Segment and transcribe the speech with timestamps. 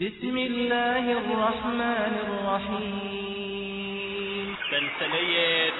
[0.00, 3.76] بسم الله الرحمن الرحیم
[4.70, 5.30] سلسله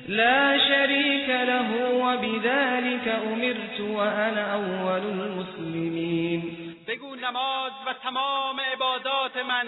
[0.07, 6.41] لا شريك له وبذلك أمرت وأنا أول المسلمين.
[6.87, 9.67] بگو نماز و تمام عبادات من.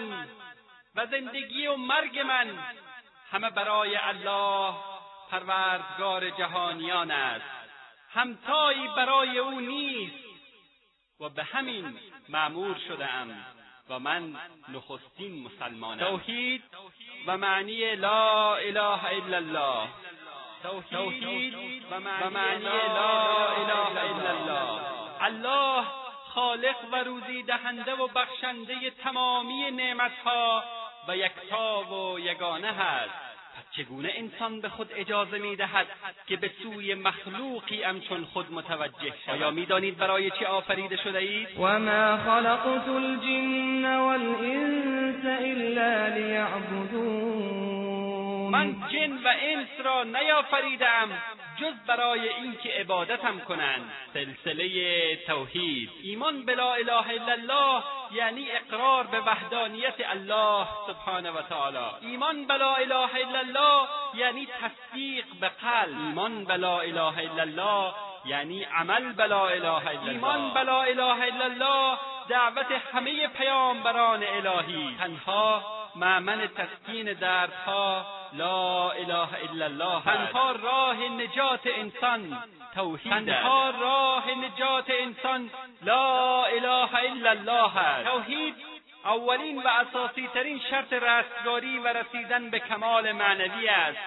[0.94, 2.58] و زندگی و مرگ من
[3.30, 4.74] همه برای الله
[5.30, 7.44] پروردگار جهانیان است.
[8.12, 10.24] همتایی برای او نیست
[11.20, 13.44] و به همین معمور شدهام
[13.88, 14.36] و من
[14.68, 16.06] نخستین مسلمانم.
[16.06, 16.62] توحید
[17.26, 19.88] و معنی لا اله الا الله.
[20.90, 21.54] توحید
[21.90, 24.80] و معنی لا اله الا الله.
[25.22, 25.84] الله
[26.34, 30.64] خالق و روزی دهنده و بخشنده تمامی نعمتها
[31.10, 33.10] و یکتا و یگانه هست
[33.56, 35.86] پس چگونه انسان به خود اجازه می‌دهد
[36.26, 41.48] که به سوی مخلوقی همچون خود متوجه شود؟ آیا می‌دانید برای چه آفریده شده اید
[41.58, 47.60] وما خلقت الجن والإنس إلا ليعبدون.
[48.50, 51.08] من جن و انس را نیافریدم
[51.60, 53.90] جز برای اینکه عبادتم کنند.
[54.14, 55.90] سلسله توحید.
[56.02, 61.78] ایمان به لا اله الا الله یعنی اقرار به وحدانیت الله سبحانه و تعالی.
[62.00, 65.98] ایمان به لا اله الا الله یعنی تصدیق به قلب.
[65.98, 67.94] ایمان به لا اله الا الله
[68.24, 70.10] یعنی عمل به لا اله الا الله.
[70.10, 74.96] ایمان به لا اله الا الله دعوت همه پیامبران الهی.
[74.98, 75.62] تنها
[75.94, 82.38] معمن تسکین دردها لا اله الا الله تنها راه نجات انسان
[82.74, 85.50] توحید تنها راه نجات انسان
[85.82, 88.54] لا اله الا الله توحید
[89.04, 93.98] اولین و اساسی ترین شرط رستگاری و رسیدن به کمال معنوی است.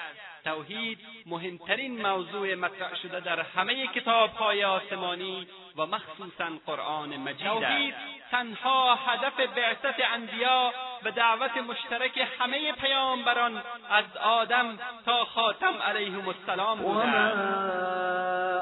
[0.45, 7.93] توحید مهمترین موضوع مطرح شده در همه کتابهای آسمانی و مخصوصا قرآن مجید توحید
[8.31, 16.79] تنها هدف بعثت انبیا و دعوت مشترک همه پیامبران از آدم تا خاتم علیهم السلام
[16.79, 17.07] بوده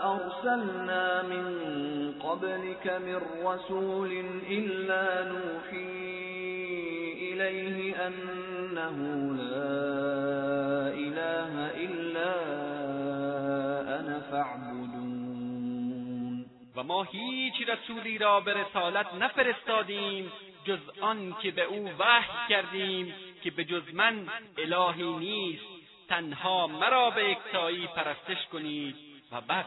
[0.05, 4.11] أرسلنا من قبلك من رسول
[4.49, 6.30] إلا نوحي
[7.49, 8.97] إليه أنه
[9.35, 9.83] لا
[11.05, 11.53] إله
[11.85, 12.31] إلا
[13.99, 15.11] أنا فاعبدون.
[16.75, 20.31] و ما هیچ رسولی را به رسالت نفرستادیم
[20.65, 23.13] جز آن که به او وحی کردیم
[23.43, 24.27] که به جز من
[24.57, 25.65] الهی نیست.
[26.09, 28.95] تنها مرا به یکتایی پرستش کنید
[29.31, 29.65] و بس.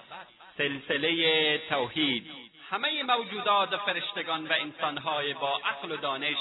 [0.58, 2.26] سلسله توحید.
[2.70, 6.36] همه موجودات فرشتگان و انسانهای با عقل و دانش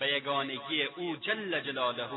[0.00, 2.08] به یگانگی او جل جلاله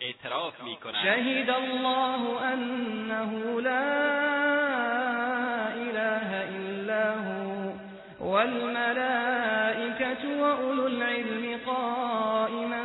[0.00, 3.92] اعتراف می‌کنند شهد الله أنه لا
[5.74, 6.28] إله
[6.58, 7.72] إلا هو
[8.20, 12.82] والملائكة وأولو العلم قائما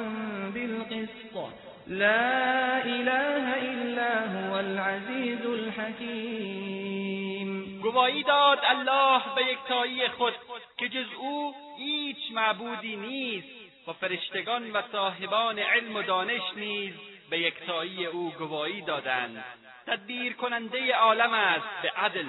[0.53, 1.35] بالقسط.
[1.87, 7.49] لا إله إلا هو العزيز الحكيم
[7.83, 10.33] گواهی داد الله به یکتایی خود
[10.77, 13.56] که جز او هیچ معبودی نیست.
[13.87, 16.93] و فرشتگان و صاحبان علم و دانش نیز
[17.29, 19.43] به یکتایی او گواهی دادند.
[19.87, 22.25] تدبیر کننده عالم است به عدل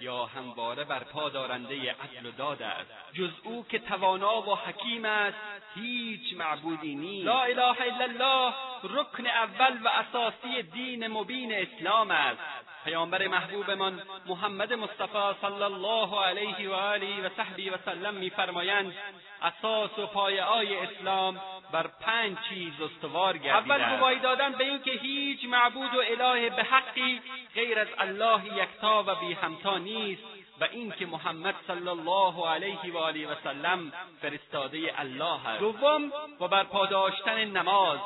[0.00, 2.90] یا همواره برپا دارنده عدل و داد است.
[3.12, 5.38] جز او که توانا و حکیم است
[5.74, 7.26] هیچ معبودی نیست.
[7.26, 12.40] لا اله الا الله رکن اول و اساسی دین مبین اسلام است.
[12.84, 18.94] پیامبر محبوبمان محمد مصطفی صلی الله علیه و آله و صحبی و سلم میفرمایند
[19.42, 21.40] اساس و پایه‌های اسلام
[21.72, 26.62] بر پنج چیز استوار گردیده اول گواهی دادن به اینکه هیچ معبود و اله به
[26.62, 27.20] حقی
[27.54, 30.22] غیر از الله یکتا و بی همتا نیست
[30.60, 33.92] و اینکه محمد صلی الله علیه و آله و سلم
[34.22, 35.60] فرستاده الله است.
[35.60, 37.98] دوم و برپا داشتن نماز.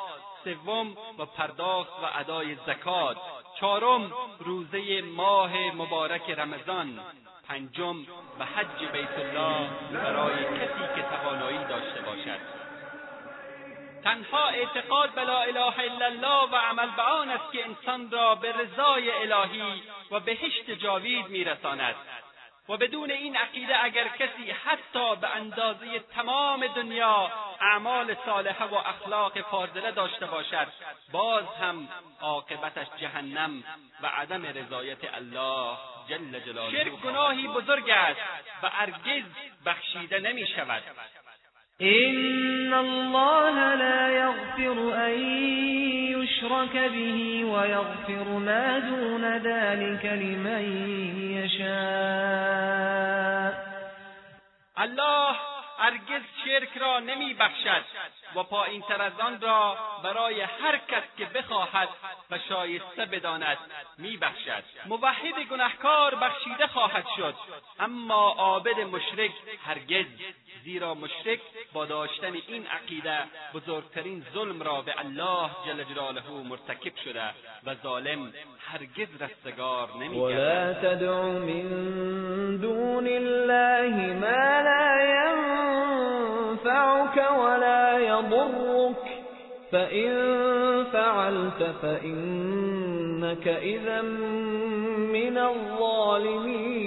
[0.44, 3.16] سوم و پرداخت و ادای زکات.
[3.60, 7.00] چهارم روزه ماه مبارک رمضان.
[7.48, 7.96] پنجم
[8.38, 12.40] و حج بیت الله برای کسی که توانایی داشته باشد.
[14.04, 18.34] تنها اعتقاد به لا اله الا الله و عمل به آن است که انسان را
[18.34, 21.94] به رضای الهی و بهشت جاوید میرساند.
[22.68, 29.40] و بدون این عقیده اگر کسی حتی به اندازه تمام دنیا اعمال صالحه و اخلاق
[29.40, 30.68] فاضله داشته باشد
[31.12, 31.88] باز هم
[32.20, 33.64] عاقبتش جهنم
[34.02, 35.76] و عدم رضایت الله
[36.08, 36.70] جل جلاله.
[36.70, 38.20] شرک گناهی بزرگ است
[38.62, 39.24] و هرگز
[39.66, 40.82] بخشیده نمی شود
[41.80, 45.20] إن الله لا يغفر أن
[46.16, 50.64] يشرك به ويغفر ما دون ذلك لمن
[51.30, 52.76] يشاء.
[54.80, 57.84] الله هرگز شرک را نمی بخشد
[58.34, 61.88] و پایین تر از آن را برای هر کس که بخواهد
[62.30, 63.58] و شایسته بداند
[63.98, 67.34] می بخشد موحد گنهکار بخشیده خواهد شد.
[67.80, 69.32] اما عابد مشرک
[69.66, 70.06] هرگز
[70.64, 71.40] زیرا مشرک
[71.72, 73.18] با داشتن این عقیده
[73.54, 77.30] بزرگترین ظلم را به الله جل جلاله مرتکب شده
[77.66, 78.32] و ظالم
[78.72, 83.06] هرگز رستگار نمی ولا تدع من دون
[89.76, 90.10] فإن
[90.92, 94.02] فعلت فإنك إذا
[95.12, 96.86] من الظالمين.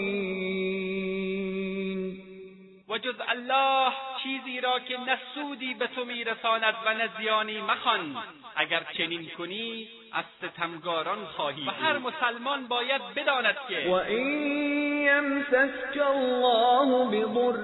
[2.89, 3.91] و جز الله
[4.23, 8.15] چیزی را که نه سودی به تو میرساند و نه زیانی مخوان.
[8.55, 16.01] اگر چنین کنی از ستمگاران خواهی و هر مسلمان باید بداند که و این یمسسک
[16.01, 17.57] الله بضر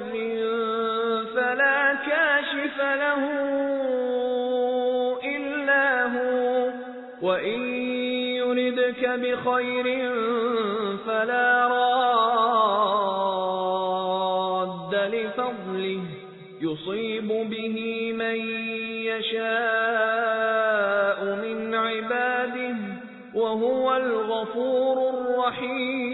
[1.35, 4.24] فلا کاشف له.
[7.25, 7.61] و این
[8.35, 10.11] یردك بخیر
[11.05, 12.15] فلا راد
[14.95, 16.01] لفضله
[16.61, 18.35] يصيب به من
[19.05, 19.45] يشاء
[21.35, 22.75] من عباده
[23.35, 26.05] وهو الغفور الرحیم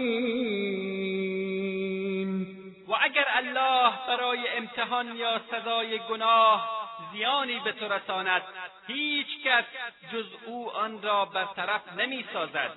[2.88, 6.81] و اگر الله برای امتحان یا سزای گناه
[7.12, 8.42] زیانی به تو رساند.
[8.86, 9.64] هیچ کس
[10.12, 12.70] جز او آن را برطرف نمی سازد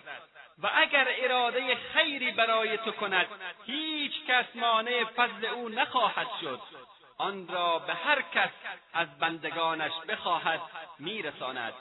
[0.63, 3.27] و اگر اراده خیری برای تو کند
[3.65, 6.61] هیچ کس مانع فضل او نخواهد شد.
[7.17, 8.49] آن را به هر کس
[8.93, 10.61] از بندگانش بخواهد
[10.99, 11.73] میرساند.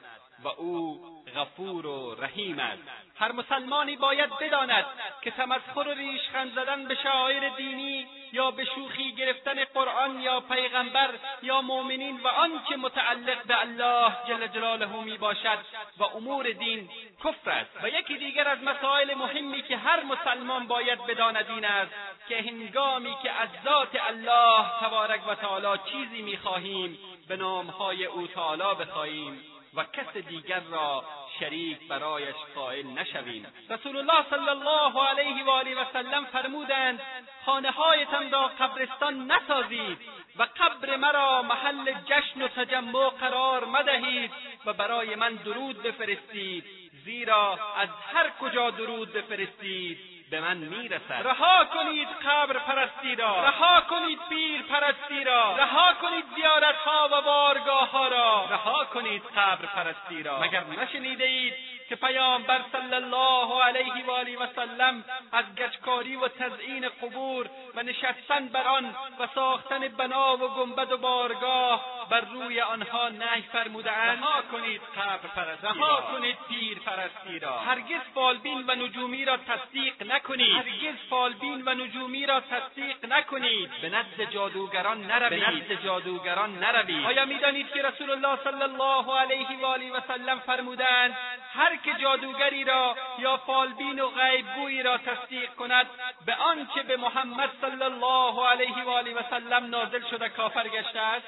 [0.44, 2.82] و او غفور و رحیم است.
[3.16, 4.84] هر مسلمانی باید بداند
[5.22, 11.10] که تمسخر و ریشخند زدن به شعایر دینی یا به شوخی گرفتن قرآن یا پیغمبر
[11.42, 15.58] یا مؤمنین و آنچه متعلق به الله جل جلاله می باشد
[15.98, 16.90] و امور دین
[17.25, 17.70] کفر است.
[17.82, 21.92] و یکی دیگر از مسائل مهمی که هر مسلمان باید بداند این است
[22.28, 26.98] که هنگامی که از ذات الله تبارک و تعالی چیزی می‌خواهیم
[27.28, 29.40] به نامهای او تعالی بخواهیم
[29.75, 31.04] و کس دیگر را
[31.40, 33.46] شریک برایش قائل نشویم.
[33.70, 37.00] رسول الله صلی الله علیه و آله و سلم فرمودند
[37.46, 39.98] خانههایتان را قبرستان نسازید
[40.38, 44.31] و قبر مرا محل جشن و تجمع قرار مدهید
[44.66, 46.64] و برای من درود بفرستید
[47.04, 50.13] زیرا از هر کجا درود بفرستید.
[50.31, 51.26] به من می‌رسد.
[51.26, 53.44] رها کنید قبر پرستی را.
[53.44, 55.56] رها کنید پیر پرستی را.
[55.56, 58.47] رها کنید زیارت ها و بارگاه ها را.
[58.50, 60.41] رها کنید قبر پرستی را.
[60.41, 66.28] مگر نشنیده اید که پیامبر صلی الله علیه و آله و سلم از گچکاری و
[66.28, 72.60] تزئین قبور و نشستن بر آن و ساختن بنا و گنبد و بارگاه بر روی
[72.60, 74.19] آنها نهی فرمودهاند.
[74.19, 77.58] رها کنید قبر پرستی رها کنید پیر پرستی را.
[77.58, 80.56] هرگز فالبین و نجومی را تصدیق نکنید.
[80.56, 83.70] هرگز فالبین و نجومی را تصدیق نکنید.
[83.82, 85.40] به نزد جادوگران نروید.
[85.40, 87.06] به نزد جادوگران نروید.
[87.06, 91.16] آیا می‌دانید که رسول الله صلی الله علیه و آله و سلم فرمودند
[91.54, 95.87] هر که جادوگری را یا فالبین و غیبگویی را تصدیق کند
[96.26, 101.00] به آنچه به محمد صلی الله علیه و آله و سلم نازل شده کافر گشته
[101.00, 101.26] است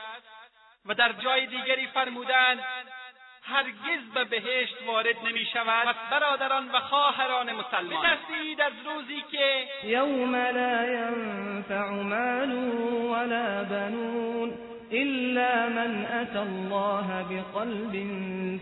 [0.87, 2.64] و در جای دیگری فرمودند
[3.42, 5.87] هرگز به بهشت وارد نمی شود.
[5.87, 12.52] پس برادران و خواهران مسلمان بترسید از روزی که یوم لا ینفع مال
[13.11, 14.65] ولا بنون.
[14.93, 17.93] الا من اتى الله بقلب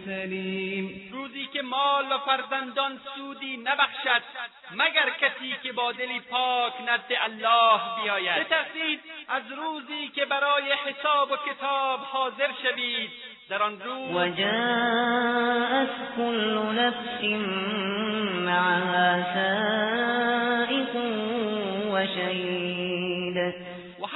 [0.04, 4.23] سلیم روزی که مال و فرزندان سودی نبخشد
[4.71, 8.47] مگر کسی که با دلی پاک نزد الله بیاید.
[8.47, 13.11] بترسید از روزی که برای حساب و کتاب حاضر شوید
[13.49, 17.25] در آن روز وجاءت كل نفس
[18.45, 20.97] معها سائق
[21.93, 23.13] و شهید.
[23.13, 23.13] و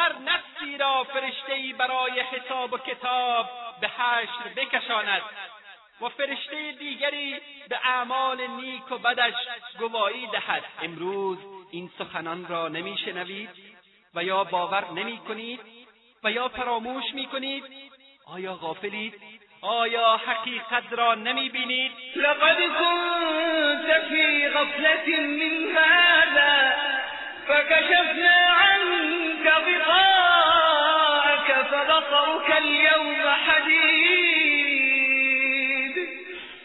[0.09, 3.47] هر نفسی را فرشته برای حساب و کتاب
[3.81, 5.23] به حشر بکشاند
[6.01, 7.37] و فرشته دیگری
[7.69, 9.35] به اعمال نیک و بدش
[9.79, 10.63] گواهی دهد.
[10.83, 11.39] امروز
[11.71, 13.51] این سخنان را نمیشنوید
[14.15, 15.61] و یا باور نمی کنید
[16.25, 17.65] و یا فراموش می کنید
[18.27, 19.15] آیا غافلید؟
[19.61, 26.73] آیا حقیقت را نمی بینید لقد كنت في غفلة من هذا
[27.49, 29.18] فكشفنا عنك
[29.77, 34.69] غطاءك فبصرك اليوم حديد.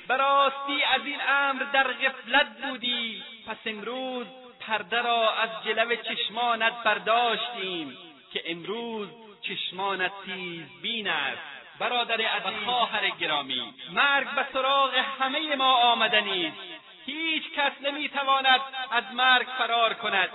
[0.07, 3.23] برای از این امر در غفلت بودی.
[3.47, 4.27] پس امروز
[4.59, 7.97] پرده را از جلو چشمانت برداشتیم
[8.33, 9.07] که امروز
[9.41, 11.41] چشمانت تیز بین است.
[11.79, 16.57] برادر عزیز خواهر گرامی مرگ به سراغ همه ما آمدنی است.
[17.05, 20.29] هیچ کس نمی‌تواند از مرگ فرار کند.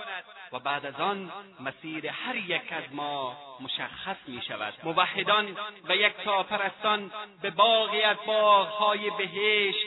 [0.53, 5.57] و بعد از آن مسیر هر یک از ما مشخص می شود موحدان
[5.89, 6.13] و یک
[6.49, 9.85] پرستان به باغی از باغهای بهشت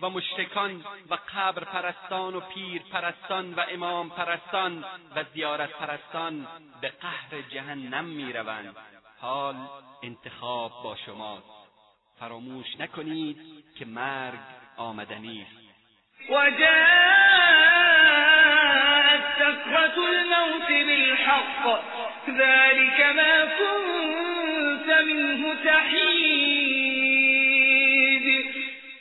[0.00, 4.84] و مشرکان و قبر پرستان و پیر پرستان و امام پرستان
[5.16, 6.46] و زیارت پرستان
[6.80, 8.76] به قهر جهنم می روند
[9.20, 9.56] حال
[10.02, 11.64] انتخاب با شماست.
[12.20, 13.38] فراموش نکنید
[13.78, 14.38] که مرگ
[14.76, 15.64] آمدنی است
[19.38, 21.64] سكرة الموت بالحق.
[22.28, 27.04] ذلك ما كنت منه تحید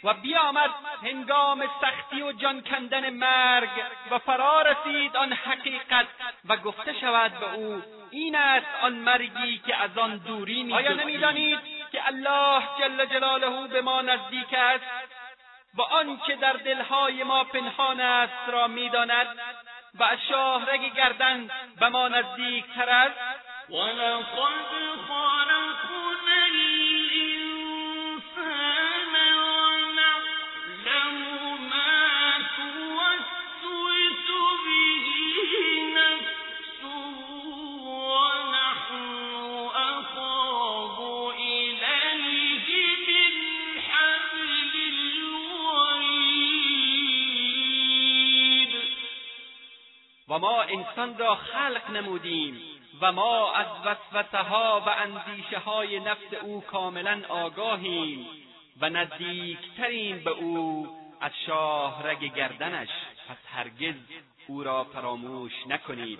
[0.03, 0.69] و بیامد
[1.03, 3.69] هنگام سختی و جان کندن مرگ
[4.11, 6.07] و فرا رسید آن حقیقت
[6.49, 10.93] و گفته شود به او این است آن مرگی که از آن دوری می آیا
[10.93, 11.59] نمی‌دانید
[11.91, 14.83] که الله جل جلاله به ما نزدیک است؟
[15.77, 19.27] و آنچه در دلهای ما پنهان است را می‌داند
[19.99, 23.15] و از شاهرگ گردن به ما نزدیکتر است.
[23.69, 25.73] ولقد خلقنا
[50.33, 52.61] و ما انسان را خلق نمودیم
[53.01, 58.27] و ما از وسوسه ها و اندیشه های نفس او کاملا آگاهیم
[58.81, 60.87] و نزدیکتریم به او
[61.21, 62.89] از شاهرگ گردنش.
[63.29, 63.95] پس هرگز
[64.47, 66.19] او را فراموش نکنید.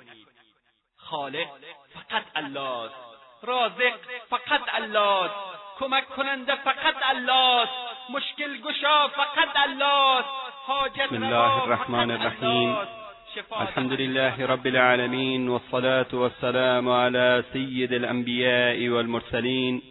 [0.97, 1.47] خالق
[1.93, 2.95] فقط الله است
[3.43, 3.93] رازق
[4.29, 5.35] فقط الله است
[5.79, 10.29] کمک کننده فقط الله است مشکل گشا فقط الله است
[10.65, 13.02] حاجت بسم الله الرحمن الرحیم.
[13.37, 19.81] الحمد لله رب العالمين والصلاة والسلام على سيد الأنبياء والمرسلين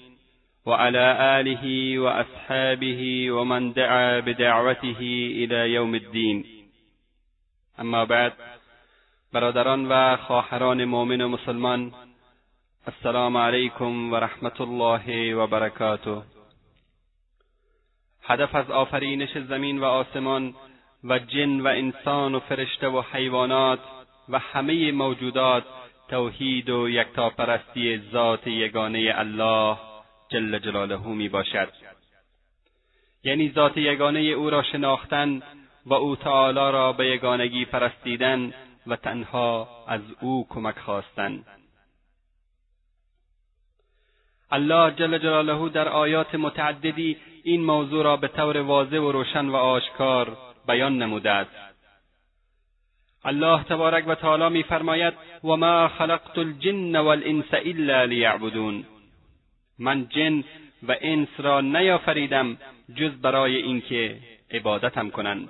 [0.66, 1.06] وعلى
[1.40, 5.00] آله وأصحابه ومن دعا بدعوته
[5.42, 6.44] إلى يوم الدين.
[7.80, 8.32] أما بعد
[9.32, 11.92] برادران و خواهران مؤمن و مسلمان
[12.88, 16.22] السلام علیکم و رحمت الله و برکاته.
[18.24, 20.54] هدف از آفرینش زمین و آسمان
[21.04, 23.80] و جن و انسان و فرشته و حیوانات
[24.28, 25.64] و همه موجودات
[26.08, 29.78] توحید و یکتاپرستی ذات یگانه الله
[30.28, 31.68] جل جلاله می باشد.
[33.24, 35.42] یعنی ذات یگانه او را شناختن
[35.86, 38.54] و او تعالی را به یگانگی پرستیدن
[38.86, 41.44] و تنها از او کمک خواستن.
[44.50, 49.56] الله جل جلاله در آیات متعددی این موضوع را به طور واضح و روشن و
[49.56, 51.72] آشکار بیان نموده است
[53.24, 55.14] الله تبارک و تعالی میفرماید
[55.44, 58.84] و ما خلقت الجن والانس الا لیعبدون.
[59.78, 60.44] من جن
[60.82, 62.56] و انس را نیافریدم
[62.94, 64.18] جز برای اینکه
[64.50, 65.48] عبادتم کنند.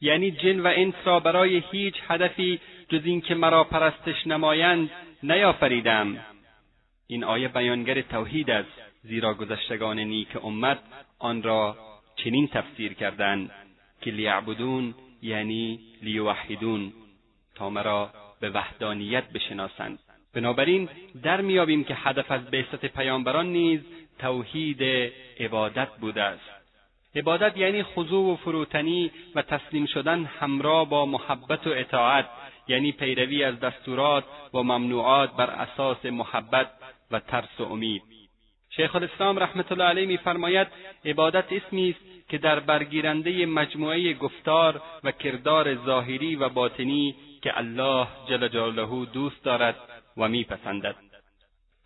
[0.00, 4.90] یعنی جن و انس را برای هیچ هدفی جز اینکه مرا پرستش نمایند
[5.22, 6.18] نیافریدم.
[7.06, 8.72] این آیه بیانگر توحید است
[9.02, 10.78] زیرا گذشتگان نیک امت
[11.18, 11.76] آن را
[12.16, 13.50] چنین تفسیر کردند.
[14.02, 16.92] که لیعبدون یعنی لیوحدون
[17.54, 19.98] تا مرا به وحدانیت بشناسند.
[20.34, 20.88] بنابراین
[21.22, 23.80] در میابیم که هدف از بعثت پیامبران نیز
[24.18, 24.82] توحید
[25.40, 26.50] عبادت بوده است.
[27.14, 32.26] عبادت یعنی خضوع و فروتنی و تسلیم شدن همراه با محبت و اطاعت
[32.68, 36.70] یعنی پیروی از دستورات و ممنوعات بر اساس محبت
[37.10, 38.02] و ترس و امید.
[38.76, 40.68] شیخ الاسلام رحمت الله علیه میفرماید
[41.04, 48.06] عبادت اسمی است که در برگیرنده مجموعه گفتار و کردار ظاهری و باطنی که الله
[48.28, 49.76] جل جلاله دوست دارد
[50.16, 50.96] و میپسندد.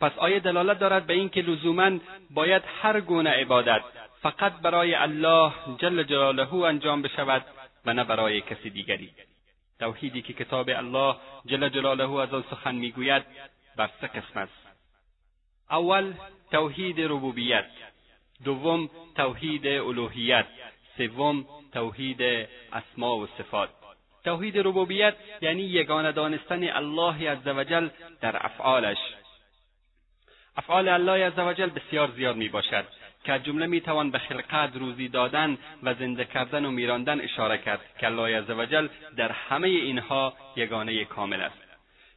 [0.01, 1.99] پس آیه دلالت دارد به اینکه لزوما
[2.31, 3.83] باید هر گونه عبادت
[4.23, 7.45] فقط برای الله جل جلاله انجام بشود
[7.87, 9.11] و نه برای کسی دیگری.
[9.81, 11.17] توحیدی که کتاب الله
[11.47, 13.23] جل جلاله از آن سخن می‌گوید
[13.77, 14.67] بر سه قسم است.
[15.71, 16.13] اول
[16.51, 17.67] توحید ربوبیت.
[18.45, 20.47] دوم توحید الوهیت.
[20.97, 22.23] سوم توحید
[22.73, 23.71] اسما و صفات.
[24.25, 27.89] توحید ربوبیت یعنی یگانه دانستن الله عزوجل
[28.21, 28.99] در افعالش.
[30.57, 32.85] افعال الله عزوجل بسیار زیاد می باشد
[33.25, 38.07] که جمله می‌توان به خلقت روزی دادن و زنده کردن و میراندن اشاره کرد که
[38.07, 41.66] الله عزوجل در همه اینها یگانه کامل است.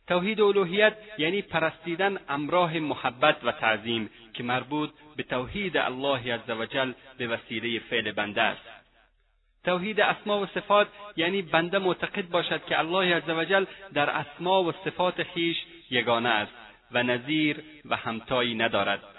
[0.09, 7.27] توحید الوهیت یعنی پرستیدن امراه محبت و تعظیم که مربوط به توحید الله عزوجل به
[7.27, 8.61] وسیله فعل بنده است.
[9.63, 15.23] توحید اسما و صفات یعنی بنده معتقد باشد که الله عزوجل در اسما و صفات
[15.23, 15.57] خیش
[15.89, 16.51] یگانه است
[16.91, 19.18] و نظیر و همتایی ندارد.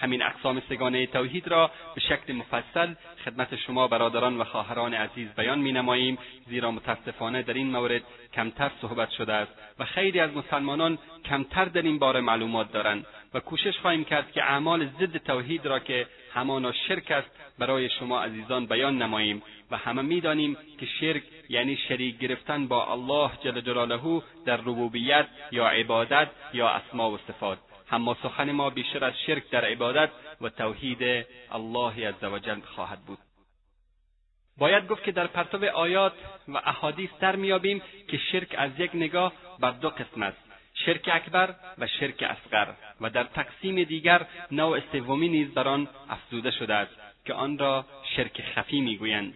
[0.00, 5.58] همین اقسام سگانه توحید را به شکل مفصل خدمت شما برادران و خواهران عزیز بیان
[5.58, 8.02] می نماییم زیرا متاسفانه در این مورد
[8.34, 13.40] کمتر صحبت شده است و خیلی از مسلمانان کمتر در این باره معلومات دارند و
[13.40, 18.66] کوشش خواهیم کرد که اعمال ضد توحید را که همانا شرک است برای شما عزیزان
[18.66, 24.56] بیان نماییم و همه می‌دانیم که شرک یعنی شریک گرفتن با الله جل جلاله در
[24.56, 27.58] ربوبیت یا عبادت یا اسما و صفات.
[27.90, 33.18] اما سخن ما بیشتر از شرک در عبادت و توحید الله عزوجل خواهد بود.
[34.58, 36.12] باید گفت که در پرتو آیات
[36.48, 40.38] و احادیث در میابیم که شرک از یک نگاه بر دو قسم است
[40.74, 42.68] شرک اکبر و شرک اصغر
[43.00, 47.86] و در تقسیم دیگر نوع سومی نیز بر آن افزوده شده است که آن را
[48.16, 49.34] شرک خفی می‌گویند.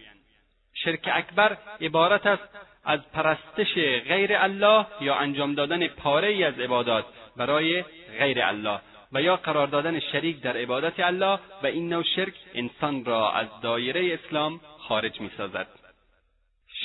[0.75, 2.49] شرک اکبر عبارت است
[2.85, 3.75] از پرستش
[4.09, 7.05] غیر الله یا انجام دادن پاره ای از عبادات
[7.37, 7.83] برای
[8.19, 8.81] غیر الله
[9.13, 13.47] و یا قرار دادن شریک در عبادت الله و این نوع شرک انسان را از
[13.63, 15.67] دایره اسلام خارج می‌سازد.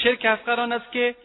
[0.03, 1.15] شرک اصغر آن است که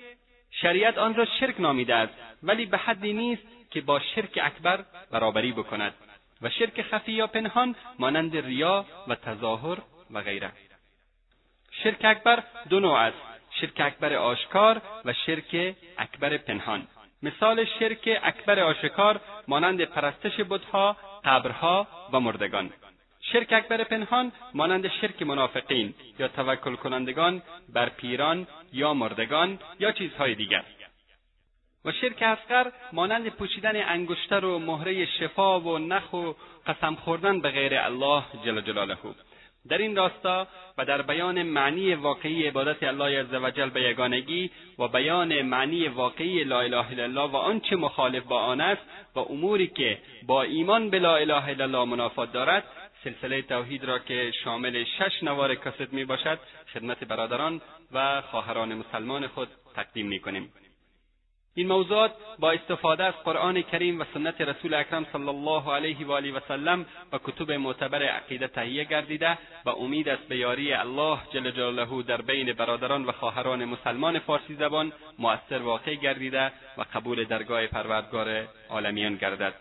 [0.50, 5.52] شریعت آن را شرک نامیده است ولی به حدی نیست که با شرک اکبر برابری
[5.52, 5.94] بکند
[6.42, 9.78] و شرک خفی یا پنهان مانند ریا و تظاهر
[10.10, 10.52] و غیره.
[11.82, 13.16] شرک اکبر دو نوع است
[13.60, 16.86] شرک اکبر آشکار و شرک اکبر پنهان.
[17.22, 22.70] مثال شرک اکبر آشکار مانند پرستش بتها قبرها و مردگان.
[23.32, 30.34] شرک اکبر پنهان مانند شرک منافقین یا توکل کنندگان بر پیران یا مردگان یا چیزهای
[30.34, 30.64] دیگر.
[31.84, 36.32] و شرک اصغر مانند پوشیدن انگشتر و مهره شفا و نخ و
[36.66, 38.96] قسم خوردن به غیر الله جل جلاله.
[39.68, 40.46] در این راستا
[40.78, 46.60] و در بیان معنی واقعی عبادت الله عزوجل به یگانگی و بیان معنی واقعی لا
[46.60, 48.82] اله الا الله و آنچه مخالف با آن است
[49.14, 52.64] و اموری که با ایمان به لا اله الا الله منافات دارد
[53.04, 56.38] سلسله توحید را که شامل شش نوار کاست می باشد
[56.72, 57.60] خدمت برادران
[57.92, 60.52] و خواهران مسلمان خود تقدیم می کنیم.
[61.56, 66.12] این موضوعات با استفاده از قرآن کریم و سنت رسول اکرم صلی الله علیه و
[66.12, 71.18] آله و سلم و کتب معتبر عقیده تهیه گردیده و امید است به یاری الله
[71.32, 77.24] جل جلاله در بین برادران و خواهران مسلمان فارسی زبان مؤثر واقع گردیده و قبول
[77.24, 79.54] درگاه پروردگار عالمیان گردد.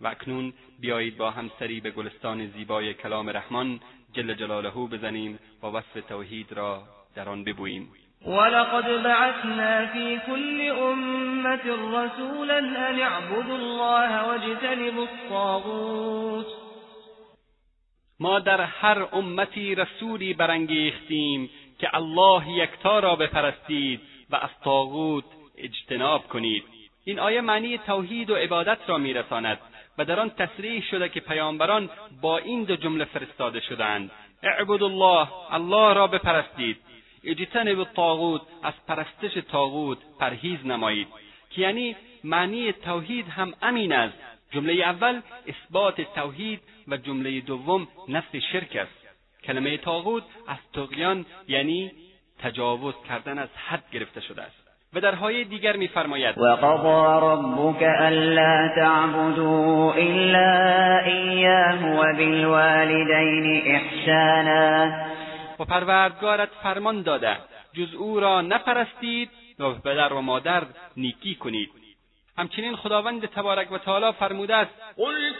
[0.00, 3.80] و اکنون بیایید با هم سری به گلستان زیبای کلام رحمان
[4.12, 6.82] جل جلاله بزنیم و وصف توحید را
[7.14, 7.92] در آن ببوییم.
[8.26, 16.46] ولقد بعثنا في كل أمة رسولا أن اعبدوا الله واجتنبوا الطاغوت.
[18.20, 24.00] ما در هر امتی رسولی برانگیختیم که الله یکتا را بپرستید
[24.30, 25.24] و از طاغوت
[25.58, 26.64] اجتناب کنید.
[27.04, 29.58] این آیه معنی توحید و عبادت را میرساند
[29.98, 31.90] و در آن تصریح شده که پیامبران
[32.22, 34.10] با این دو جمله فرستاده شدند.
[34.42, 36.87] اعبد الله الله را بپرستید.
[37.24, 41.08] اجتنب الطاغوت از پرستش طاغوت پرهیز نمایید.
[41.50, 44.14] که یعنی معنی توحید هم امین است.
[44.50, 49.08] جمله اول اثبات توحید و جمله دوم نفی شرک است.
[49.44, 51.92] کلمه طاغوت از تقیان یعنی
[52.38, 54.68] تجاوز کردن از حد گرفته شده است.
[54.94, 56.38] و در های دیگر میفرماید.
[56.38, 65.08] وقضى ربك الا تعبدوا الا اياه وبالوالدين احسانا.
[65.58, 67.36] و پروردگارت فرمان داده.
[67.72, 70.62] جز او را نپرستید و به پدر و مادر
[70.96, 71.70] نیکی کنید.
[72.38, 75.32] همچنین خداوند تبارک و تعالی فرموده است قل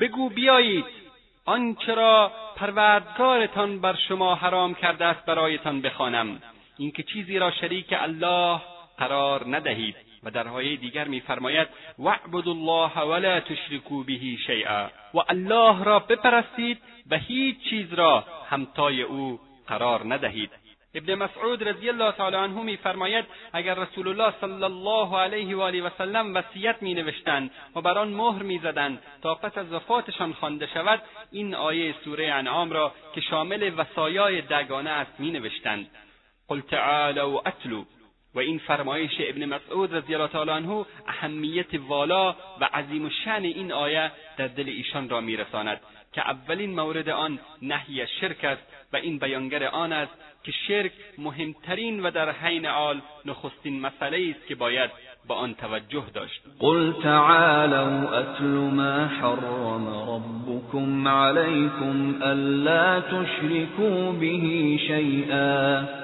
[0.00, 0.84] بگو بیایید
[1.44, 6.42] آنچه را پروردگارتان بر شما حرام کرده است برایتان بخوانم.
[6.78, 8.60] اینکه چیزی را شریک الله
[8.98, 15.84] قرار ندهید و در آیه دیگر میفرماید واعبدوا الله ولا تشرکوا به شیئا و الله
[15.84, 16.78] را بپرستید
[17.10, 20.50] و هیچ چیز را همتای او قرار ندهید.
[20.94, 25.82] ابن مسعود رضی الله تعالی عنه میفرماید اگر رسول الله صلی الله علیه و آله
[25.82, 30.66] و سلم وصیت می نوشتند و بر آن مهر می‌زدند تا پس از وفاتشان خوانده
[30.66, 31.02] شود
[31.32, 35.90] این آیه سوره انعام را که شامل وصایای دگانه است می نوشتند
[36.48, 37.84] قل تعالوا اتلو.
[38.34, 43.72] و این فرمایش ابن مسعود رضی الله تعالی عنه اهمیت والا و عظیم شن این
[43.72, 45.80] آیه در دل ایشان را میرساند
[46.12, 50.12] که اولین مورد آن نهی شرک است و این بیانگر آن است
[50.44, 54.90] که شرک مهمترین و در حین حال نخستین مسئله است که باید
[55.28, 56.42] با آن توجه داشت.
[56.58, 66.03] قل تعالوا اتل ما حرم ربكم عليكم الا تشركوا به شيئا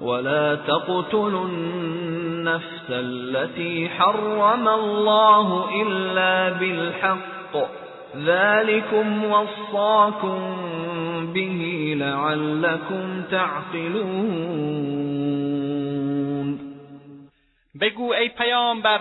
[0.00, 7.56] ولا تقتلوا النفس التي حرم الله إلا بالحق
[8.16, 10.56] ذلكم وصاكم
[11.32, 14.66] به لعلكم تعقلون
[17.80, 19.00] بگو ای پیامبر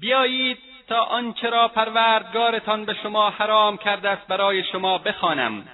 [0.00, 5.64] بیایید تا آنچه را پروردگارتان به شما حرام کرده است برای شما بخوانم.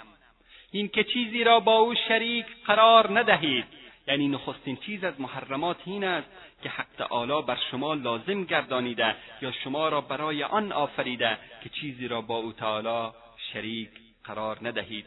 [0.73, 3.80] این که چیزی را با او شریک قرار ندهید.
[4.11, 6.29] یعنی نخستین چیز از محرمات این است
[6.63, 12.09] که حق تعالی بر شما لازم گردانیده یا شما را برای آن آفریده که چیزی
[12.09, 13.13] را با او تعالی
[13.53, 13.91] شریک
[14.25, 15.07] قرار ندهید.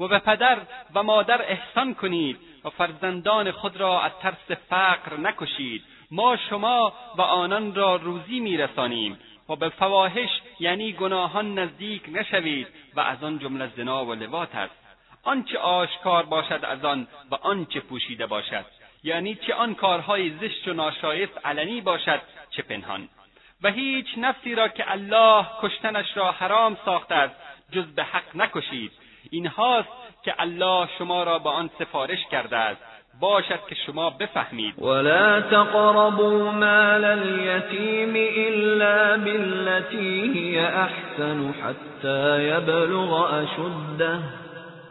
[0.00, 0.58] و به پدر
[0.94, 5.82] و مادر احسان کنید و فرزندان خود را از ترس فقر نکشید.
[6.10, 13.00] ما شما و آنان را روزی میرسانیم و به فواحش یعنی گناهان نزدیک نشوید و
[13.00, 14.83] از آن جمله زنا و لوات است.
[15.24, 18.64] آنچه آشکار باشد از آن و آنچه پوشیده باشد.
[19.04, 23.08] یعنی چه آن کارهای زشت و ناشایست علنی باشد چه پنهان.
[23.62, 27.34] و هیچ نفسی را که الله کشتنش را حرام ساخته است
[27.72, 28.92] جز به حق نکشید.
[29.30, 29.88] اینهاست
[30.24, 32.80] که الله شما را به آن سفارش کرده است.
[33.20, 34.82] باشد که شما بفهمید.
[34.82, 44.43] ولا تقربوا مال اليتيم الا بالتي هي احسن حتى يبلغ اشده.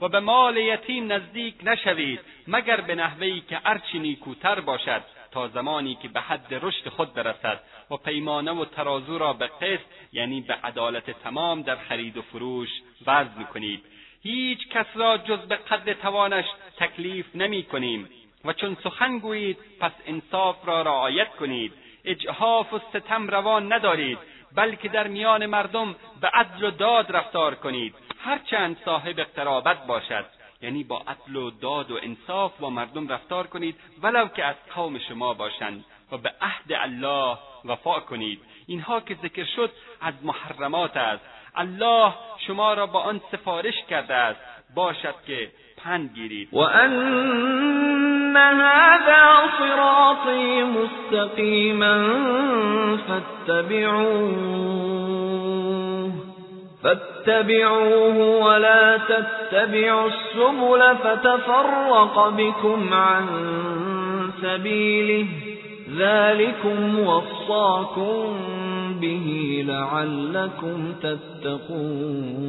[0.00, 5.94] و به مال یتیم نزدیک نشوید مگر به نحوهی که ارچی نیکوتر باشد تا زمانی
[5.94, 9.80] که به حد رشد خود برسد و پیمانه و ترازو را به قسط
[10.12, 12.68] یعنی به عدالت تمام در خرید و فروش
[13.06, 13.84] وزن کنید
[14.22, 16.44] هیچ کس را جز به قدر توانش
[16.76, 18.08] تکلیف نمی کنیم
[18.44, 21.72] و چون سخن گویید پس انصاف را رعایت کنید.
[22.04, 24.18] اجحاف و ستم روان ندارید
[24.54, 27.94] بلکه در میان مردم به عدل و داد رفتار کنید.
[28.26, 30.24] هرچند صاحب قرابت باشد.
[30.62, 34.98] یعنی با عدل و داد و انصاف با مردم رفتار کنید ولو که از قوم
[34.98, 35.84] شما باشند.
[36.12, 38.40] و به عهد الله وفا کنید.
[38.66, 41.22] اینها که ذکر شد از محرمات است.
[41.54, 42.12] الله
[42.46, 44.40] شما را با آن سفارش کرده است.
[44.74, 45.50] باشد که
[45.84, 46.48] پند گیرید.
[46.52, 52.08] و ان هذا صراطی مستقیما
[52.96, 54.76] فاتبعوه.
[56.82, 63.26] فاتبعوه ولا تتبعوا السبل فتفرق بكم عن
[64.42, 65.26] سبيله.
[65.98, 68.36] ذلكم وصاكم
[69.00, 72.46] به لعلكم تتقون.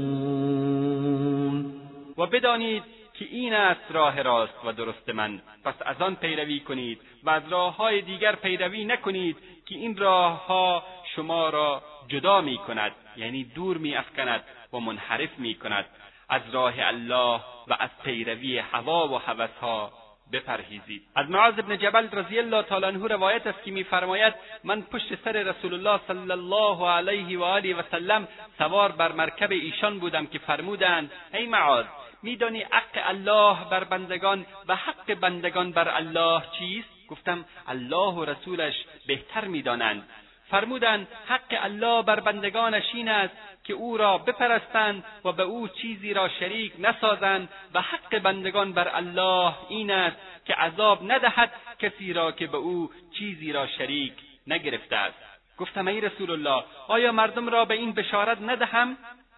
[2.17, 5.41] و بدانید که این است راه راست و درست من.
[5.65, 10.83] پس از آن پیروی کنید و از راههای دیگر پیروی نکنید که این راهها
[11.15, 14.43] شما را جدا می کند یعنی دور می افکند
[14.73, 15.85] و منحرف می کند
[16.29, 19.91] از راه الله و از پیروی هوا و هوسها
[20.31, 21.01] بپرهیزید.
[21.15, 25.31] از معاذ بن جبل رضی الله تعالی عنه روایت است که میفرماید من پشت سر
[25.31, 30.39] رسول الله صلی الله علیه و آله و سلم سوار بر مرکب ایشان بودم که
[30.39, 31.85] فرمودند ای معاذ
[32.23, 38.75] میدانی حق الله بر بندگان و حق بندگان بر الله چیست؟ گفتم الله و رسولش
[39.07, 40.09] بهتر می‌دانند.
[40.49, 43.33] فرمودند حق الله بر بندگانش این است
[43.63, 48.95] که او را بپرستند و به او چیزی را شریک نسازند و حق بندگان بر
[48.95, 54.13] الله این است که عذاب ندهد کسی را که به او چیزی را شریک
[54.47, 55.17] نگرفته است.
[55.57, 58.97] گفتم ای رسول الله آیا مردم را به این بشارت ندهم؟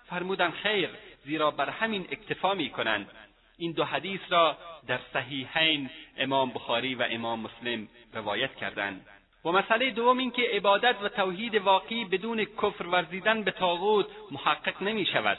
[0.09, 0.89] فرمودند خیر
[1.25, 3.11] زیرا بر همین اکتفا می کنند.
[3.57, 9.05] این دو حدیث را در صحیحین امام بخاری و امام مسلم روایت کردند.
[9.45, 14.83] و مسئله دوم این که عبادت و توحید واقعی بدون کفر ورزیدن به طاغوت محقق
[14.83, 15.37] نمی شود.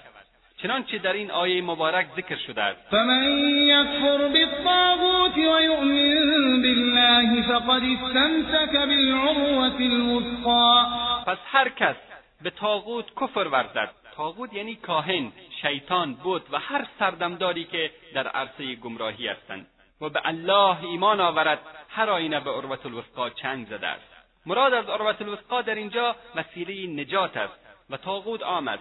[0.63, 2.81] چنانچه در این آیه مبارک ذکر شده است.
[2.91, 10.85] فمن یکفر بالطاغوت و یؤمن بالله فقد استمسک بالعروة الوثقا.
[11.27, 11.97] پس هر کس
[12.43, 13.91] به طاغوت کفر ورزد.
[14.17, 15.33] طاغوت یعنی کاهن
[15.63, 19.67] شیطان بود و هر سردمداری که در عرصه گمراهی هستند.
[20.01, 21.59] و به الله ایمان آورد
[21.89, 24.05] هر آینه به عروت الوثقا چنگ زده است.
[24.47, 27.55] مراد از عروت الوثقا در اینجا وسیله نجات است
[27.91, 28.79] و طاغوت آمد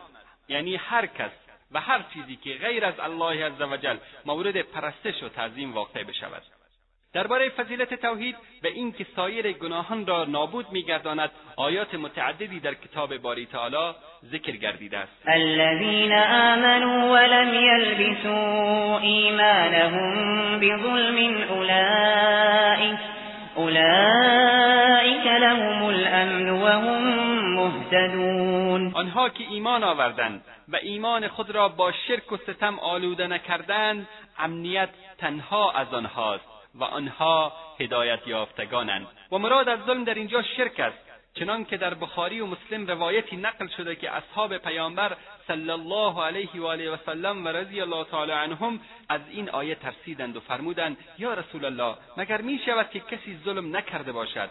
[0.47, 1.31] یعنی هر کس
[1.71, 6.43] و هر چیزی که غیر از الله عزوجل مورد پرستش و تعظیم واقع بشود.
[7.13, 13.45] درباره فضیلت توحید و اینکه سایر گناهان را نابود میگرداند آیات متعددی در کتاب باری
[13.45, 13.93] تعالی
[14.25, 15.11] ذکر گردیده است.
[15.27, 22.99] الذين آمنوا ولم يلبسوا ایمانهم بظلم اولئك
[23.55, 27.03] اولئك لهم الامن وهم
[27.55, 28.91] مهتدون.
[28.93, 34.07] آنها که ایمان آوردند و ایمان خود را با شرک و ستم آلوده نکردند
[34.39, 36.58] امنیت تنها از آنهاست.
[36.75, 39.07] و آنها هدایت یافتگانند.
[39.31, 41.09] و مراد از ظلم در اینجا شرک است.
[41.33, 46.49] چنان که در بخاری و مسلم روایتی نقل شده که اصحاب پیامبر صلی الله علیه
[46.61, 48.79] و آله و سلم و رضی الله تعالی عنهم
[49.09, 53.77] از این آیه ترسیدند و فرمودند یا رسول الله مگر می شود که کسی ظلم
[53.77, 54.49] نکرده باشد؟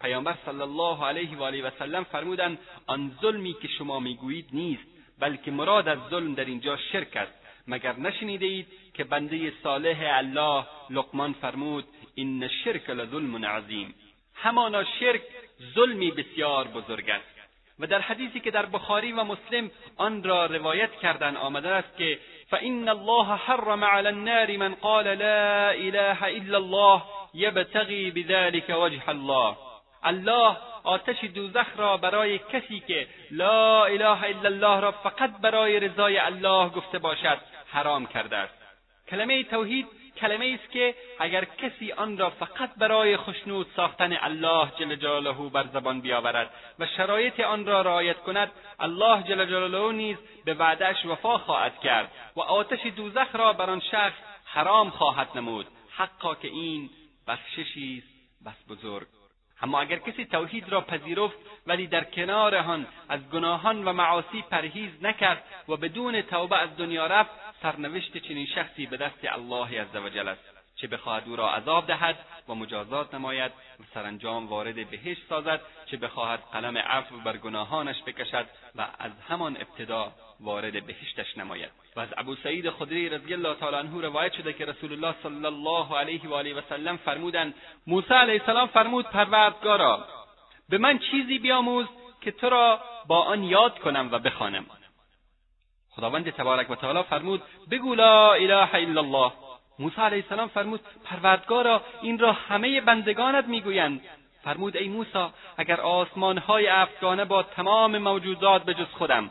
[0.00, 4.82] پیامبر صلی الله علیه و آله و سلم فرمودند آن ظلمی که شما می‌گویید نیست
[5.18, 7.32] بلکه مراد از ظلم در اینجا شرک است.
[7.66, 13.94] مگر نشنیده اید که بنده صالح الله لقمان فرمود این شرک لظلم عظیم.
[14.34, 15.22] همانا شرک
[15.74, 17.40] ظلمی بسیار بزرگ است.
[17.80, 22.18] و در حدیثی که در بخاری و مسلم آن را روایت کردن آمده است که
[22.50, 27.02] فان الله حرم علی النار من قال لا اله الا الله
[27.34, 29.56] یبتغی بذلك وجه الله.
[30.02, 36.18] الله آتش دوزخ را برای کسی که لا اله الا الله را فقط برای رضای
[36.18, 37.38] الله گفته باشد
[37.72, 38.59] حرام کرده است.
[39.10, 44.94] کلمه توحید کلمه است که اگر کسی آن را فقط برای خشنود ساختن الله جل
[44.94, 50.54] جلاله بر زبان بیاورد و شرایط آن را رعایت کند الله جل جلاله نیز به
[50.54, 55.66] وعدهاش وفا خواهد کرد و آتش دوزخ را بر آن شخص حرام خواهد نمود.
[55.90, 56.90] حقا که این
[57.28, 59.06] بخششی است بس بزرگ.
[59.62, 64.90] اما اگر کسی توحید را پذیرفت ولی در کنار آن از گناهان و معاصی پرهیز
[65.02, 67.30] نکرد و بدون توبه از دنیا رفت
[67.62, 72.18] سرنوشت چنین شخصی به دست الله عزوجل است چه بخواهد او را عذاب دهد
[72.48, 78.46] و مجازات نماید و سرانجام وارد بهشت سازد چه بخواهد قلم عفو بر گناهانش بکشد
[78.76, 81.70] و از همان ابتدا وارد بهشتش نماید.
[81.96, 85.46] و از ابو سعید خدری رضی الله تعالی عنه روایت شده که رسول الله صلی
[85.46, 87.54] الله علیه و آله و سلم فرمودند
[87.86, 90.06] موسی علیه السلام فرمود پروردگارا
[90.68, 91.86] به من چیزی بیاموز
[92.20, 94.66] که تو را با آن یاد کنم و بخوانم.
[95.96, 99.32] خداوند تبارک و تعالی فرمود بگو لا اله الا الله.
[99.78, 104.00] موسی علیه السلام فرمود پروردگارا این را همه بندگانت می‌گویند.
[104.44, 105.26] فرمود ای موسی
[105.56, 109.30] اگر آسمانهای افغانه با تمام موجودات به جز خودم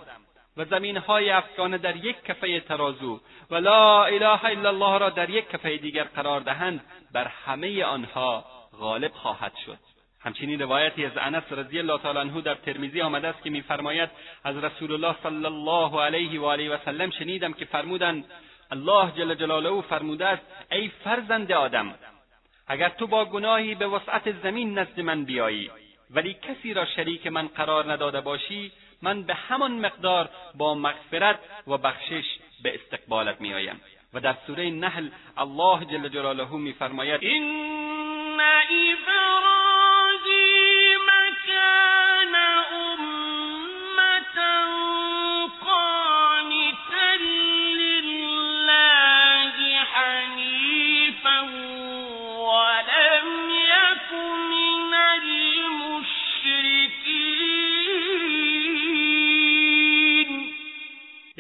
[0.58, 3.19] و زمینهای افغانه در یک کفه ترازو
[3.52, 8.45] و لا اله الا الله را در یک کفه دیگر قرار دهند بر همه آنها
[8.80, 9.88] غالب خواهد شد.
[10.22, 14.10] همچنین روایتی از انس رضی الله تعالی عنه در ترمیزی آمده است که میفرماید
[14.44, 18.26] از رسول الله صلی الله علیه و آله و سلم شنیدم که فرمودند
[18.72, 21.96] الله جل جلاله فرموده است ای فرزند آدم
[22.68, 25.72] اگر تو با گناهی به وسعت زمین نزد من بیایی
[26.12, 31.78] ولی کسی را شریک من قرار نداده باشی من به همان مقدار با مغفرت و
[31.78, 32.26] بخشش
[32.64, 33.82] به استقبالت میآیم.
[34.14, 37.70] و در سوره نحل الله جل جلاله میفرماید این
[38.40, 39.79] ابراهیم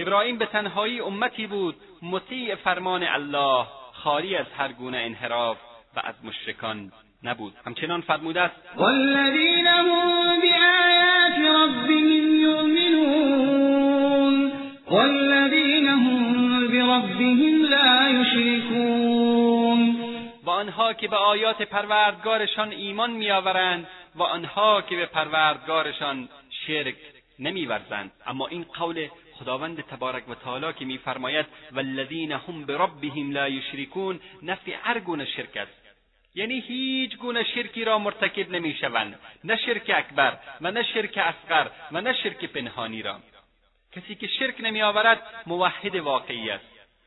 [0.09, 5.57] ابراهیم به تنهایی امتی بود مطیع فرمان الله خالی از هر گونه انحراف
[5.95, 6.91] و از مشرکان
[7.23, 7.53] نبود.
[7.65, 9.85] همچنان فرموده است والذین هم
[10.41, 13.71] بآیات ربهم یؤمنون
[14.87, 19.95] والذین هم بربهم لا یشرکون.
[20.43, 26.29] و آنها که به آیات پروردگارشان ایمان میآورند و آنها که به پروردگارشان
[26.67, 26.95] شرک
[27.39, 28.11] نمیورزند.
[28.27, 29.07] اما این قول
[29.39, 35.57] خداوند تبارک و تعالی که میفرماید والذین هم بربهم لا یشرکون نفی هر گونه شرک
[35.57, 35.89] است.
[36.35, 39.19] یعنی هیچ گونه شرکی را مرتکب نمی‌شوند.
[39.43, 43.19] نه شرک اکبر و نه شرک اصغر و نه شرک پنهانی را.
[43.91, 46.65] کسی که شرک نمیآورد موحد واقعی است.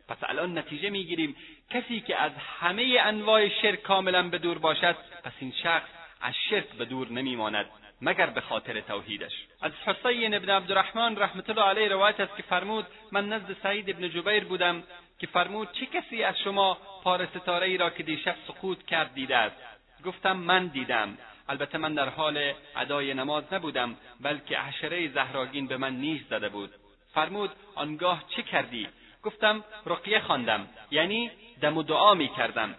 [0.09, 1.37] پس الان نتیجه می‌گیریم.
[1.71, 5.89] کسی که از همه انواع شرک کاملا به دور باشد پس این شخص
[6.21, 7.67] از شرک به دور نمیماند.
[8.03, 9.33] مگر به خاطر توحیدش.
[9.61, 14.09] از حسین ابن عبدالرحمن رحمت الله علیه روایت است که فرمود من نزد سعید ابن
[14.09, 14.83] جبیر بودم
[15.19, 19.37] که فرمود چه کسی از شما پار ستاره ای را که دیشب سقوط کرد دیده
[19.37, 19.57] است؟
[20.05, 21.19] گفتم من دیدم.
[21.49, 26.71] البته من در حال ادای نماز نبودم بلکه حشره زهراگین به من نیش زده بود.
[27.15, 28.89] فرمود آنگاه چه کردی؟
[29.23, 30.67] گفتم رقیه خواندم.
[30.91, 32.75] یعنی دم و دعا می کردم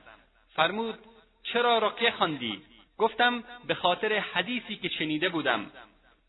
[0.55, 0.99] فرمود
[1.43, 2.61] چرا رقیه خواندی؟
[3.03, 5.71] گفتم به خاطر حدیثی که شنیده بودم.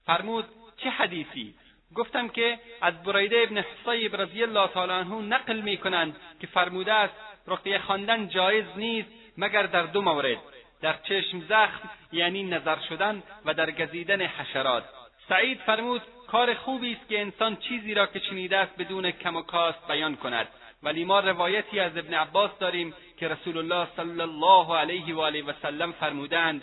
[0.07, 0.45] فرمود
[0.77, 1.55] چه حدیثی؟
[1.95, 6.93] گفتم که از بریده ابن حصیب رضی الله تعالی عنه نقل می کنند که فرموده
[6.93, 7.15] است
[7.47, 9.09] رقیه خواندن جایز نیست
[9.39, 10.39] مگر در دو مورد
[10.83, 14.85] در چشم زخم یعنی نظر شدن و در گزیدن حشرات.
[15.29, 19.43] سعید فرمود کار خوبی است که انسان چیزی را که شنیده است بدون کم و
[19.43, 20.49] کاست بیان کند.
[20.83, 25.43] ولی ما روایتی از ابن عباس داریم که رسول الله صلی الله علیه و آله
[25.43, 26.63] و سلم فرمودند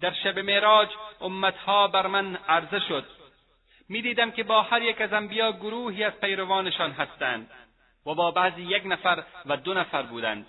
[0.00, 0.88] در شب معراج
[1.20, 3.04] امتها بر من عرضه شد.
[3.88, 7.50] می‌دیدم که با هر یک از انبیا گروهی از پیروانشان هستند
[8.06, 10.46] و با بعضی یک نفر و دو نفر بودند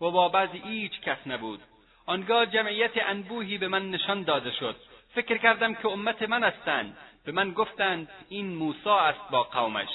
[0.00, 1.60] و با بعضی هیچ کس نبود.
[2.06, 4.76] آنگاه جمعیت انبوهی به من نشان داده شد.
[5.14, 6.96] فکر کردم که امت من هستند.
[7.24, 9.88] به من گفتند این موسی است با قومش.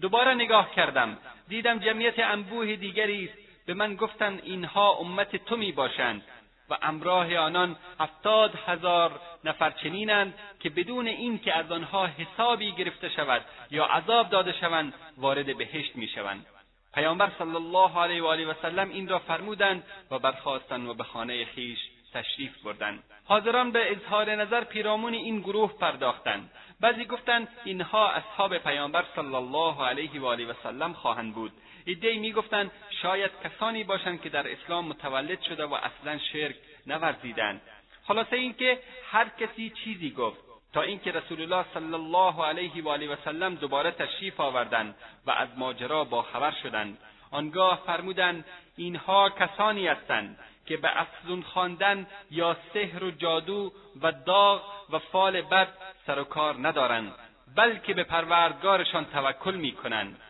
[0.00, 1.18] دوباره نگاه کردم.
[1.48, 3.41] دیدم جمعیت انبوه دیگری است.
[3.66, 6.22] به من گفتند اینها امت تو می باشند
[6.70, 13.44] و امراه آنان هفتاد هزار نفر چنینند که بدون اینکه از آنها حسابی گرفته شود
[13.70, 16.46] یا عذاب داده شوند وارد بهشت می‌شوند.
[16.94, 21.04] پیامبر صلی الله علیه و آله و سلم این را فرمودند و برخواستند و به
[21.04, 21.78] خانه خیش
[22.14, 23.02] تشریف بردند.
[23.24, 26.50] حاضران به اظهار نظر پیرامون این گروه پرداختند.
[26.80, 31.52] بعضی گفتند اینها اصحاب پیامبر صلی الله علیه و آله و سلم خواهند بود.
[31.84, 32.70] ایدهای می‌گفتند
[33.02, 37.60] شاید کسانی باشند که در اسلام متولد شده و اصلا شرک نورزیدند.
[38.04, 38.78] خلاصه اینکه
[39.10, 40.40] هر کسی چیزی گفت
[40.72, 44.94] تا اینکه رسول الله صلی الله علیه و آله و سلم دوباره تشریف آوردند
[45.26, 46.98] و از ماجرا باخبر شدند.
[47.30, 48.44] آنگاه فرمودند
[48.76, 55.42] اینها کسانی هستند که به افزون خواندن یا سحر و جادو و داغ و فال
[55.42, 55.68] بد
[56.06, 57.12] سر و کار ندارند
[57.56, 60.20] بلکه به پروردگارشان توکل می‌کنند.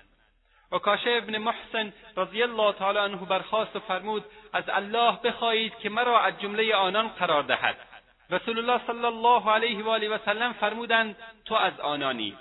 [0.79, 6.21] کاشه ابن محسن رضی الله تعالی عنه برخواست و فرمود از الله بخواهید که مرا
[6.21, 7.77] از جمله آنان قرار دهد.
[8.31, 12.37] رسول الله صلی الله علیه و آله و سلم فرمودند تو از آنانی.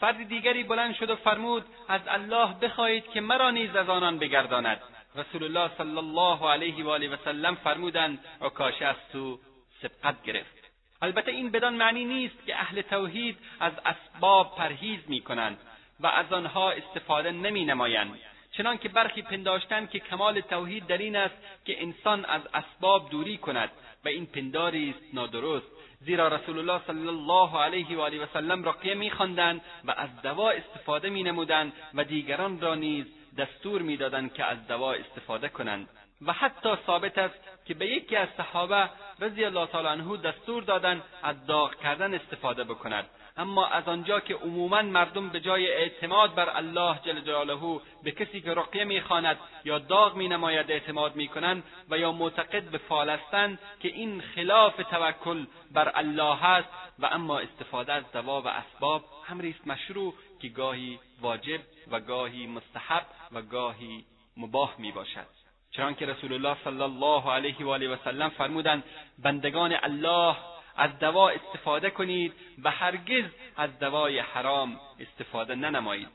[0.00, 4.80] فرد دیگری بلند شد و فرمود از الله بخواهید که مرا نیز از آنان بگرداند.
[5.14, 9.38] رسول الله صلی الله علیه و آله و سلم فرمودند عکاشه از تو
[9.82, 10.58] سبقت گرفت.
[11.02, 15.58] البته این بدان معنی نیست که اهل توحید از اسباب پرهیز می‌کنند.
[16.00, 18.18] و از آنها استفاده نمی نمایند
[18.52, 21.34] چنانکه برخی پنداشتند که کمال توحید در این است
[21.64, 23.70] که انسان از اسباب دوری کند
[24.04, 25.66] و این پنداری است نادرست.
[26.00, 30.50] زیرا رسول الله صلی الله علیه و آله و سلم رقیه میخواندند و از دوا
[30.50, 33.06] استفاده مینمودند و دیگران را نیز
[33.38, 35.88] دستور می‌دادند که از دوا استفاده کنند.
[36.26, 41.02] و حتی ثابت است که به یکی از صحابه رضی الله تعالی عنه دستور دادند
[41.22, 43.06] از داغ کردن استفاده بکند.
[43.38, 48.40] اما از آنجا که عموما مردم به جای اعتماد بر الله جل جلاله به کسی
[48.40, 53.88] که رقیه می‌خواند یا داغ مینماید اعتماد می‌کنند و یا معتقد به فال هستند که
[53.88, 59.68] این خلاف توکل بر الله است و اما استفاده از دوا و اسباب امری است
[59.68, 64.04] مشروع که گاهی واجب و گاهی مستحب و گاهی
[64.36, 65.26] مباح می باشد
[65.70, 68.84] چنانکه رسول الله صلی الله علیه و آله و سلم فرمودند
[69.18, 70.36] بندگان الله
[70.78, 72.32] از دوا استفاده کنید
[72.64, 73.24] و هرگز
[73.56, 76.08] از دوای حرام استفاده ننمایید.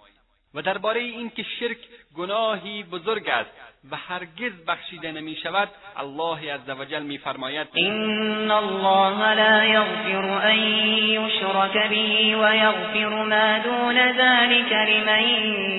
[0.53, 1.77] و درباره اینکه شرک
[2.15, 3.49] گناهی بزرگ است
[3.91, 12.37] و هرگز بخشیده نمی شود الله عزوجل میفرماید این الله لا یغفر ان یشرک به
[12.37, 15.23] و یغفر ما دون ذلك لمن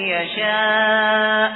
[0.06, 1.50] یشاء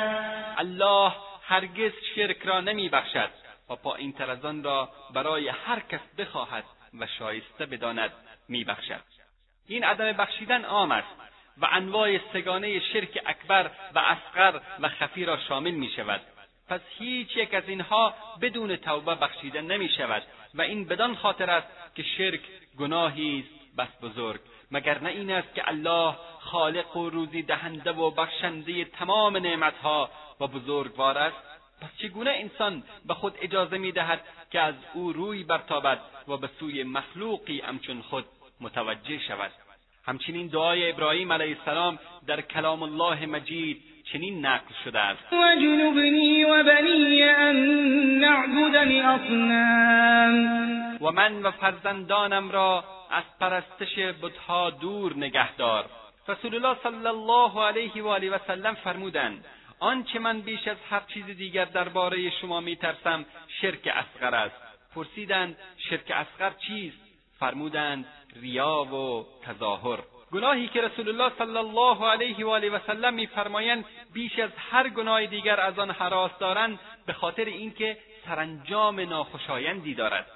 [0.58, 1.12] الله
[1.48, 3.30] هرگز شرک را نمی بخشد
[3.70, 6.64] و پایین تر از آن را برای هر کس بخواهد.
[7.00, 8.12] و شایسته بداند
[8.48, 9.02] میبخشد.
[9.68, 11.08] این عدم بخشیدن عام است
[11.58, 16.20] و انواع سگانه شرک اکبر و اصغر و خفی را شامل می شود
[16.68, 20.22] پس هیچ یک از اینها بدون توبه بخشیده نمی شود
[20.54, 22.40] و این بدان خاطر است که شرک
[22.78, 24.40] گناهی است بس بزرگ.
[24.70, 30.10] مگر نه این است که الله خالق و روزی دهنده و بخشنده تمام نعمتها
[30.40, 31.36] و بزرگوار است؟
[31.80, 34.20] پس چگونه انسان به خود اجازه می‌دهد
[34.50, 38.24] که از او روی برتابد و به سوی مخلوقی همچون خود
[38.60, 39.50] متوجه شود.
[40.06, 43.82] همچنین دعای ابراهیم علیه السلام در کلام الله مجید
[44.12, 45.32] چنین نقل شده است.
[45.32, 47.56] و جنوبنی و بنی ان
[48.18, 50.34] نعبد الاصنام.
[51.02, 55.84] و من و فرزندانم را از پرستش بتها دور نگهدار.
[56.28, 59.44] رسول الله صلی الله علیه و آله و سلم فرمودند
[59.80, 63.26] آنچه من بیش از هر چیز دیگر درباره شما میترسم
[63.60, 64.56] شرک اصغر است.
[64.94, 66.98] پرسیدند شرک اصغر چیست؟
[67.38, 68.06] فرمودند
[68.36, 69.98] ریا و تظاهر.
[70.32, 74.88] گناهی که رسول الله صلی الله علیه و آله و سلم میفرمایند بیش از هر
[74.88, 80.26] گناه دیگر از آن حراس دارند به خاطر اینکه سرانجام ناخوشایندی دارد.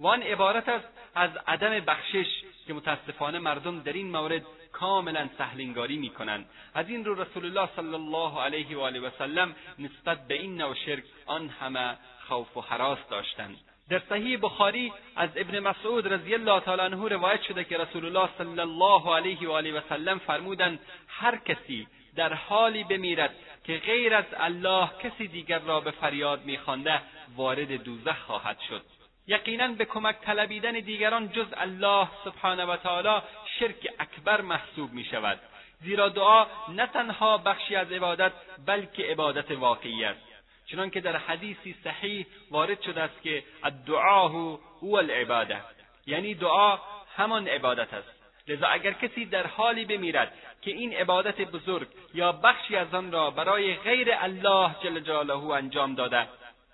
[0.00, 2.26] و آن عبارت است از عدم بخشش
[2.66, 4.42] که متاسفانه مردم در این مورد
[4.80, 9.54] کاملا سهلنگاری می‌کنند از این رو رسول الله صلی الله علیه و آله و سلم
[9.78, 11.96] نسبت به این نوع شرک آن همه
[12.28, 13.56] خوف و حراس داشتند
[13.90, 18.28] در صحیح بخاری از ابن مسعود رضی الله تعالی عنه روایت شده که رسول الله
[18.38, 24.14] صلی الله علیه و آله و سلم فرمودند هر کسی در حالی بمیرد که غیر
[24.14, 27.00] از الله کسی دیگر را به فریاد میخوانده
[27.36, 28.82] وارد دوزخ خواهد شد.
[29.26, 33.22] یقینا به کمک طلبیدن دیگران جز الله سبحانه و تعالی
[33.58, 35.40] شرک اکبر محسوب می شود
[35.80, 38.32] زیرا دعا نه تنها بخشی از عبادت
[38.66, 40.20] بلکه عبادت واقعی است.
[40.66, 45.60] چنانکه در حدیثی صحیح وارد شده است که الدعا هو العباده
[46.06, 46.78] یعنی دعا
[47.16, 48.08] همان عبادت است.
[48.48, 50.32] لذا اگر کسی در حالی بمیرد
[50.62, 55.94] که این عبادت بزرگ یا بخشی از آن را برای غیر الله جل جلاله انجام
[55.94, 56.28] داده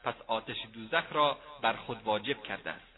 [0.04, 2.89] پس آتش دوزخ را بر خود واجب کرده است.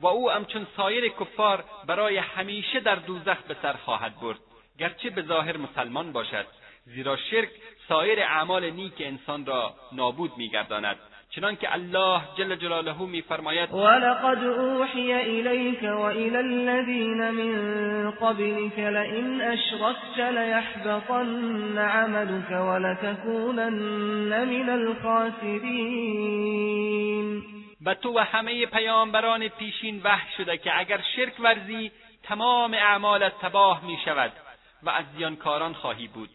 [0.00, 4.38] و او همچون سایر کفار برای همیشه در دوزخ به سر خواهد برد
[4.78, 6.46] گرچه به ظاهر مسلمان باشد
[6.86, 7.50] زیرا شرک
[7.88, 10.96] سایر اعمال نیک انسان را نابود میگرداند.
[11.30, 21.78] چنانکه الله جل جلاله میفرماید ولقد اوحی الیک والى الذین من قبلك لئن اشرکت لیحبطن
[21.78, 26.34] عملك ولتكونن من الخاسرین.
[27.84, 33.84] به تو و همه پیامبران پیشین وحی شده که اگر شرک ورزی تمام اعمالت تباه
[33.84, 34.32] می شود
[34.82, 36.30] و از زیانکاران خواهی بود.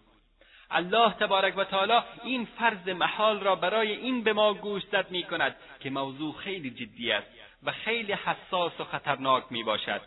[0.72, 5.56] الله تبارک و تعالی این فرض محال را برای این به ما گوشزد می کند
[5.80, 7.28] که موضوع خیلی جدی است
[7.64, 10.02] و خیلی حساس و خطرناک می باشد.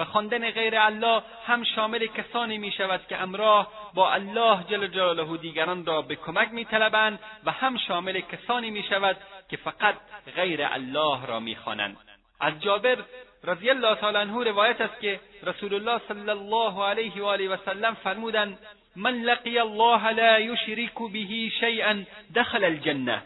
[0.00, 5.36] و خواندن غیر الله هم شامل کسانی می شود که امراه با الله جل جلاله
[5.36, 9.16] دیگران را به کمک می طلبند و هم شامل کسانی می شود
[9.48, 9.94] که فقط
[10.36, 11.96] غیر الله را می خوانند.
[12.40, 12.96] از جابر
[13.44, 17.56] رضی الله تعالی عنه روایت است که رسول الله صلی الله علیه و آله و
[17.64, 18.58] سلم فرمودند
[18.96, 22.02] من لقی الله لا یشرک به شیئا
[22.34, 23.22] دخل الجنه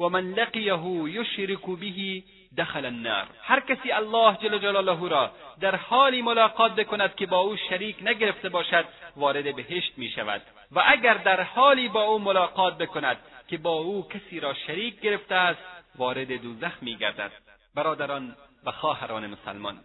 [0.00, 2.22] و من لقیه یشرک به
[2.58, 3.26] دخل النار.
[3.42, 5.30] هر کسی الله جل جلاله را
[5.60, 8.84] در حالی ملاقات بکند که با او شریک نگرفته باشد
[9.16, 10.42] وارد بهشت می شود.
[10.72, 13.16] و اگر در حالی با او ملاقات بکند
[13.48, 15.60] که با او کسی را شریک گرفته است
[15.96, 17.32] وارد دوزخ می گردد.
[17.74, 19.78] برادران و خواهران مسلمان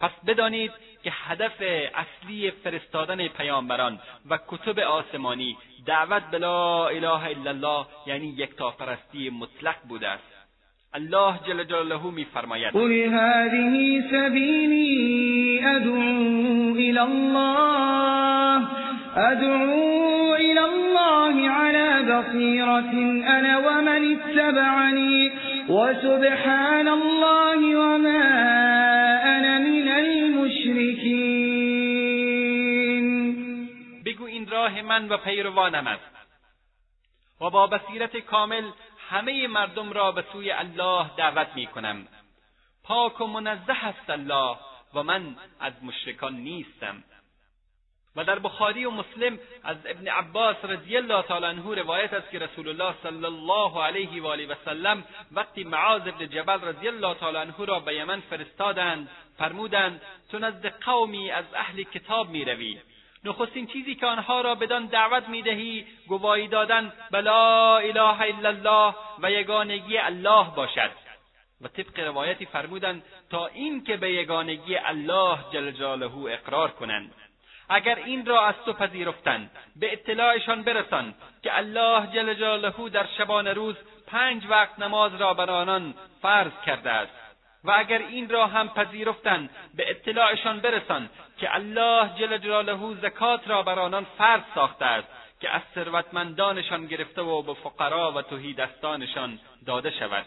[0.00, 0.72] پس بدانید
[1.04, 1.62] که هدف
[1.94, 4.00] اصلی فرستادن پیامبران
[4.30, 5.56] و کتب آسمانی
[5.86, 10.31] دعوت به لا اله الا الله یعنی یکتاپرستی مطلق بوده است.
[10.94, 12.72] الله جل جلاله میفرماید.
[12.72, 18.68] قل هذه سبیلی ادعو الى الله.
[19.16, 22.92] ادعو الى الله على بصیرة
[23.28, 25.30] انا ومن اتبعنی
[25.68, 28.22] وسبحان الله وما
[29.24, 31.32] انا من المشرکین
[34.04, 36.12] بگو این راه من و پیروانم است.
[37.40, 38.64] و با بصیرت کامل
[39.08, 42.08] همه مردم را به سوی الله دعوت می کنم
[42.84, 44.56] پاک و منزه است الله
[44.94, 47.04] و من از مشرکان نیستم.
[48.16, 52.38] و در بخاری و مسلم از ابن عباس رضی الله تعالی عنه روایت است که
[52.38, 57.14] رسول الله صلی الله علیه و آله و سلم وقتی معاذ ابن جبل رضی الله
[57.14, 60.00] تعالی عنه را به یمن فرستادند فرمودند
[60.30, 62.80] تو نزد قومی از اهل کتاب می‌روی.
[63.24, 68.94] نخستین چیزی که آنها را بدان دعوت می‌دهی گواهی دادن به لا اله الا الله
[69.22, 70.90] و یگانگی الله باشد.
[71.60, 77.14] و طبق روایتی فرمودند تا این که به یگانگی الله جل جلاله اقرار کنند.
[77.68, 83.46] اگر این را از تو پذیرفتند به اطلاعشان برسان که الله جل جلاله در شبان
[83.46, 87.21] روز پنج وقت نماز را بر آنان فرض کرده است.
[87.64, 93.62] و اگر این را هم پذیرفتند به اطلاعشان برسان که الله جل جلاله زکات را
[93.62, 95.08] بر آنان فرض ساخته است
[95.40, 100.26] که از ثروتمندانشان گرفته و به فقرا و تهیدستانشان داده شود.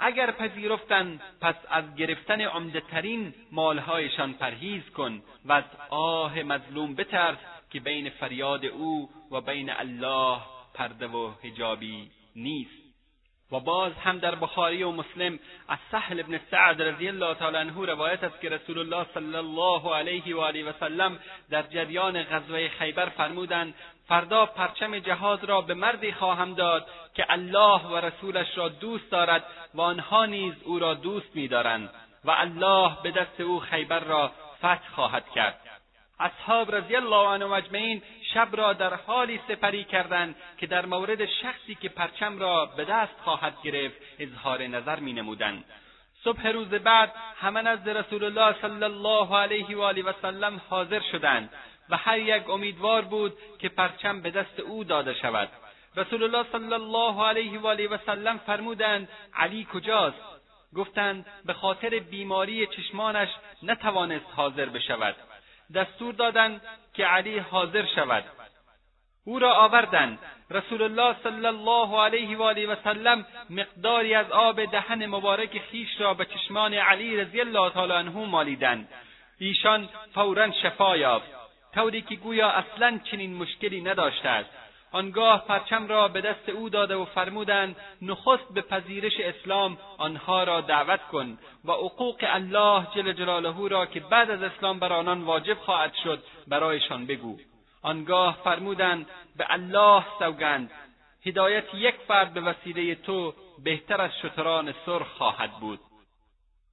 [0.00, 7.38] اگر پذیرفتند پس از گرفتن عمدهترین مالهایشان پرهیز کن و از آه مظلوم بترس
[7.70, 10.40] که بین فریاد او و بین الله
[10.74, 12.79] پرده و حجابی نیست.
[13.52, 15.38] و باز هم در بخاری و مسلم
[15.68, 19.94] از سهل ابن سعد رضی الله تعالی عنه روایت است که رسول الله صلی الله
[19.94, 21.18] علیه و آله و سلم
[21.50, 23.74] در جریان غزوه خیبر فرمودند
[24.08, 29.44] فردا پرچم جهاد را به مردی خواهم داد که الله و رسولش را دوست دارد
[29.74, 31.90] و آنها نیز او را دوست می‌دارند
[32.24, 35.60] و الله به دست او خیبر را فتح خواهد کرد.
[36.20, 38.02] اصحاب رضی الله عنهم اجمعین
[38.34, 43.14] شب را در حالی سپری کردند که در مورد شخصی که پرچم را به دست
[43.24, 45.64] خواهد گرفت اظهار نظر می نمودند.
[46.24, 51.00] صبح روز بعد همه نزد رسول الله صلی الله علیه و آله و سلم حاضر
[51.12, 51.50] شدند
[51.88, 55.48] و هر یک امیدوار بود که پرچم به دست او داده شود.
[55.96, 60.16] رسول الله صلی الله علیه و آله و سلم فرمودند علی کجاست؟
[60.76, 63.28] گفتند به خاطر بیماری چشمانش
[63.62, 65.16] نتوانست حاضر بشود.
[65.74, 66.60] دستور دادند
[66.94, 68.24] که علی حاضر شود.
[69.24, 70.18] او را آوردند.
[70.50, 76.00] رسول الله صلی الله علیه و آله و سلم مقداری از آب دهن مبارک خیش
[76.00, 78.88] را به چشمان علی رضی الله تعالی عنه مالیدند.
[79.38, 81.26] ایشان فورا شفا یافت.
[81.74, 84.50] طوری که گویا اصلا چنین مشکلی نداشته است.
[84.92, 90.60] آنگاه پرچم را به دست او داده و فرمودند نخست به پذیرش اسلام آنها را
[90.60, 95.58] دعوت کن و حقوق الله جل جلاله را که بعد از اسلام بر آنان واجب
[95.58, 97.38] خواهد شد برایشان بگو.
[97.82, 100.70] آنگاه فرمودند به الله سوگند
[101.26, 103.34] هدایت یک فرد به وسیله تو
[103.64, 105.80] بهتر از شتران سرخ خواهد بود.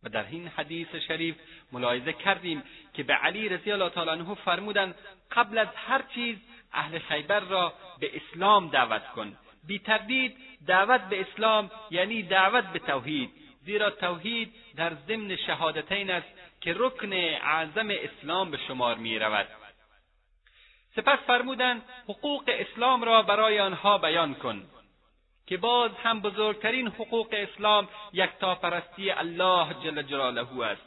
[0.03, 1.35] و در این حدیث شریف
[1.71, 2.63] ملاحظه کردیم
[2.93, 4.95] که به علی رضی الله تعالی عنه فرمودند
[5.31, 6.37] قبل از هر چیز
[6.73, 9.37] اهل خیبر را به اسلام دعوت کن.
[9.67, 10.37] بی تردید
[10.67, 13.29] دعوت به اسلام یعنی دعوت به توحید.
[13.65, 16.27] زیرا توحید در ضمن شهادتین است
[16.61, 19.47] که رکن اعظم اسلام به شمار می رود.
[20.95, 24.63] سپس فرمودند حقوق اسلام را برای آنها بیان کن
[25.47, 30.81] که باز هم بزرگترین حقوق اسلام یکتاپرستی الله جل جلاله است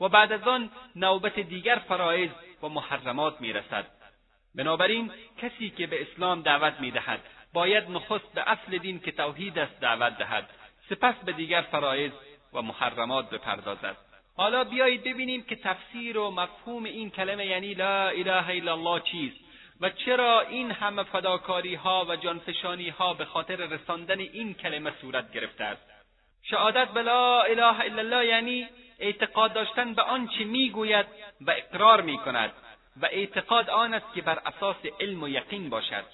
[0.00, 2.30] و بعد از آن نوبت دیگر فرایض
[2.62, 3.86] و محرمات می‌رسد
[4.58, 5.10] بنابراین
[5.42, 7.20] کسی که به اسلام دعوت می‌دهد
[7.52, 10.50] باید نخست به اصل دین که توحید است دعوت دهد
[10.90, 12.12] سپس به دیگر فرایض
[12.52, 13.96] و محرمات بپردازد.
[14.36, 19.36] حالا بیایید ببینیم که تفسیر و مفهوم این کلمه یعنی لا اله الا الله چیست
[19.80, 25.32] و چرا این همه فداکاری ها و جانفشانی ها به خاطر رساندن این کلمه صورت
[25.32, 25.82] گرفته است؟
[26.42, 31.06] شهادت به لا اله الا الله یعنی اعتقاد داشتن به آنچه می‌گوید
[31.40, 32.52] و اقرار می‌کند.
[33.02, 36.04] و اعتقاد آن است که بر اساس علم و یقین باشد.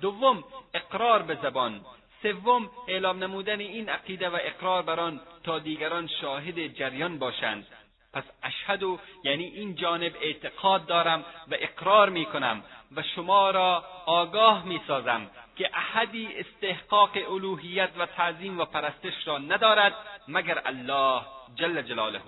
[0.00, 0.44] دوم
[0.74, 1.84] اقرار به زبان.
[2.22, 7.66] سوم اعلام نمودن این عقیده و اقرار بر آن تا دیگران شاهد جریان باشند.
[8.12, 8.82] پس اشهد
[9.24, 12.64] یعنی این جانب اعتقاد دارم و اقرار می کنم
[12.96, 19.38] و شما را آگاه می سازم که احدی استحقاق الوهیت و تعظیم و پرستش را
[19.38, 19.94] ندارد
[20.28, 21.22] مگر الله
[21.54, 22.20] جل جلاله.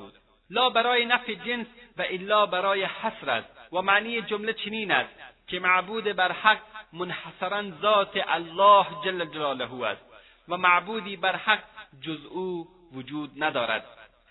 [0.50, 1.66] لا برای نفع جنس
[1.96, 3.63] و الا برای حسر است.
[3.74, 5.14] و معنی جمله چنین است
[5.48, 6.58] که معبود بر حق
[6.92, 10.02] منحصرا ذات الله جل جلاله است
[10.48, 11.62] و معبودی بر حق
[12.02, 13.84] جز او وجود ندارد.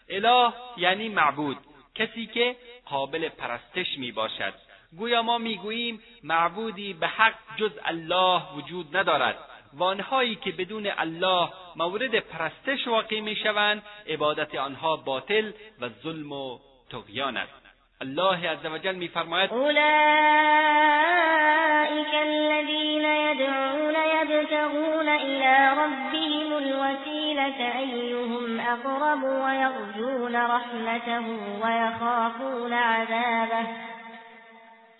[0.09, 1.57] اله یعنی معبود
[1.95, 4.53] کسی که قابل پرستش می باشد
[4.97, 9.37] گویا ما می‌گوییم معبودی به حق جز الله وجود ندارد
[9.73, 16.59] و آنهایی که بدون الله مورد پرستش واقع می‌شوند عبادت آنها باطل و ظلم و
[16.91, 17.62] طغیان است.
[18.03, 19.73] الله عز وجل میفرماید اولئک
[22.13, 31.19] الذین یدعون یبتغون الى ربهم الوسیلة ایهم اقرب ویرجون رحمته
[31.63, 33.67] ویخافون عذابه.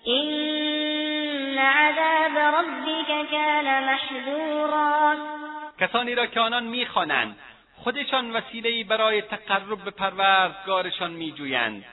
[0.04, 5.16] این عذاب ربک کان محذورا.
[5.80, 7.36] کسانی را که آنان می‌خوانند
[7.76, 11.84] خودشان وسیلهای برای تقرب به پروردگارشان میجویند.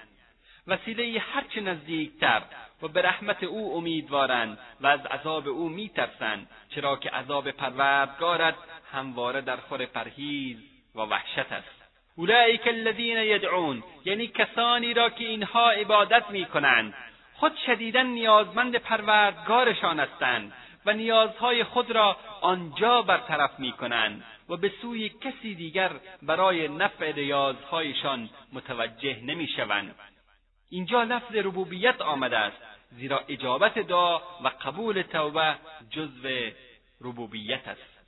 [0.66, 2.42] وسیله هرچه نزدیکتر
[2.82, 8.54] و به رحمت او امیدوارند و از عذاب او میترسند چرا که عذاب پروردگارت
[8.92, 10.56] همواره در خور پرهیز
[10.94, 11.80] و وحشت است.
[12.16, 16.94] اولئک الذین یدعون یعنی کسانی را که اینها عبادت می‌کنند
[17.34, 20.52] خود شدیدا نیازمند پروردگارشان هستند
[20.86, 25.90] و نیازهای خود را آنجا برطرف می‌کنند و به سوی کسی دیگر
[26.22, 29.94] برای نفع نیازهایشان متوجه نمی‌شوند.
[30.70, 32.56] اینجا لفظ ربوبیت آمده است
[32.90, 35.56] زیرا اجابت دعا و قبول توبه
[35.90, 36.28] جزو
[37.00, 38.00] ربوبیت است.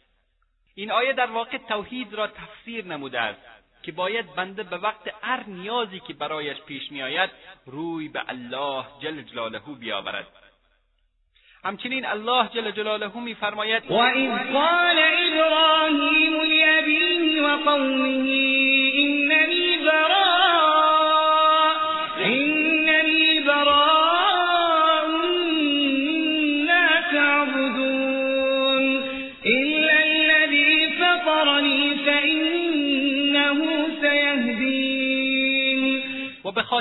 [0.74, 3.40] این آیه در واقع توحید را تفسیر نموده است
[3.82, 7.30] که باید بنده به وقت هر نیازی که برایش پیش میآید
[7.66, 10.26] روی به الله جل جلاله بیاورد.
[11.64, 18.71] همچنین الله جل جلاله میفرماید و اذ قال ابراهیم لابیه و قومه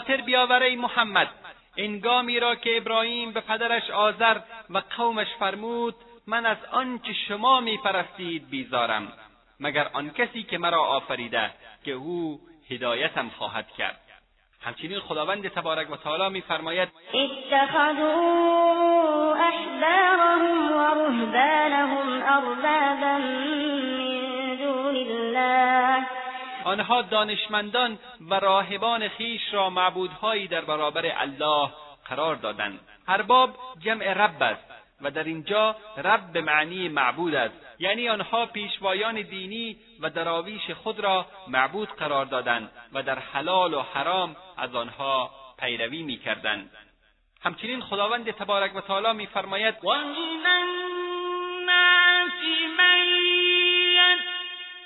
[0.02, 1.28] خاطر بیاور محمد.
[1.78, 4.40] انگامی را که ابراهیم به پدرش آذر
[4.70, 5.96] و قومش فرمود
[6.28, 9.14] من از آنچه شما میپرستید بیزارم
[9.60, 11.52] مگر آن کسی که مرا آفریده
[11.86, 12.40] که او
[12.70, 14.00] هدایتم خواهد کرد.
[14.62, 18.16] همچنین خداوند تبارک و تعالی میفرماید اتخذوا
[19.36, 23.22] احبارهم و رهبانهم اربابا من
[24.56, 26.21] دون الله.
[26.64, 28.00] آنها دانشمندان
[28.30, 31.70] و راهبان خیش را معبودهایی در برابر الله
[32.06, 32.80] قرار دادند.
[33.08, 37.56] ارباب جمع رب است و در اینجا رب به معنی معبود است.
[37.80, 43.82] یعنی آنها پیشوایان دینی و دراویش خود را معبود قرار دادند و در حلال و
[43.82, 46.72] حرام از آنها پیروی می‌کردند.
[47.44, 49.76] همچنین خداوند تبارک و تعالی میفرماید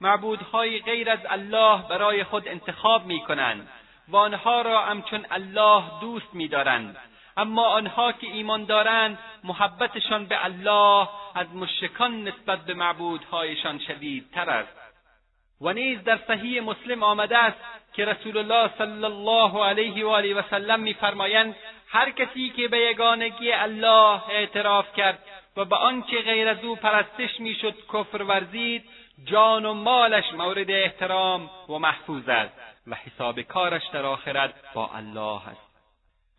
[0.00, 3.68] معبودهای غیر از الله برای خود انتخاب می کنند
[4.08, 6.96] و آنها را همچون الله دوست می‌دارند.
[7.36, 14.76] اما آنها که ایمان دارند محبتشان به الله از مشکان نسبت به معبودهایشان شدیدتر است.
[15.60, 17.58] و نیز در صحیح مسلم آمده است
[17.92, 21.56] که رسول الله صلی الله علیه و آله و سلم میفرمایند
[21.88, 25.18] هر کسی که به یگانگی الله اعتراف کرد
[25.56, 28.84] و به آنچه غیر از او پرستش می‌شد کفر ورزید
[29.24, 32.54] جان و مالش مورد احترام و محفوظ است
[32.86, 35.66] و حساب کارش در آخرت با الله است.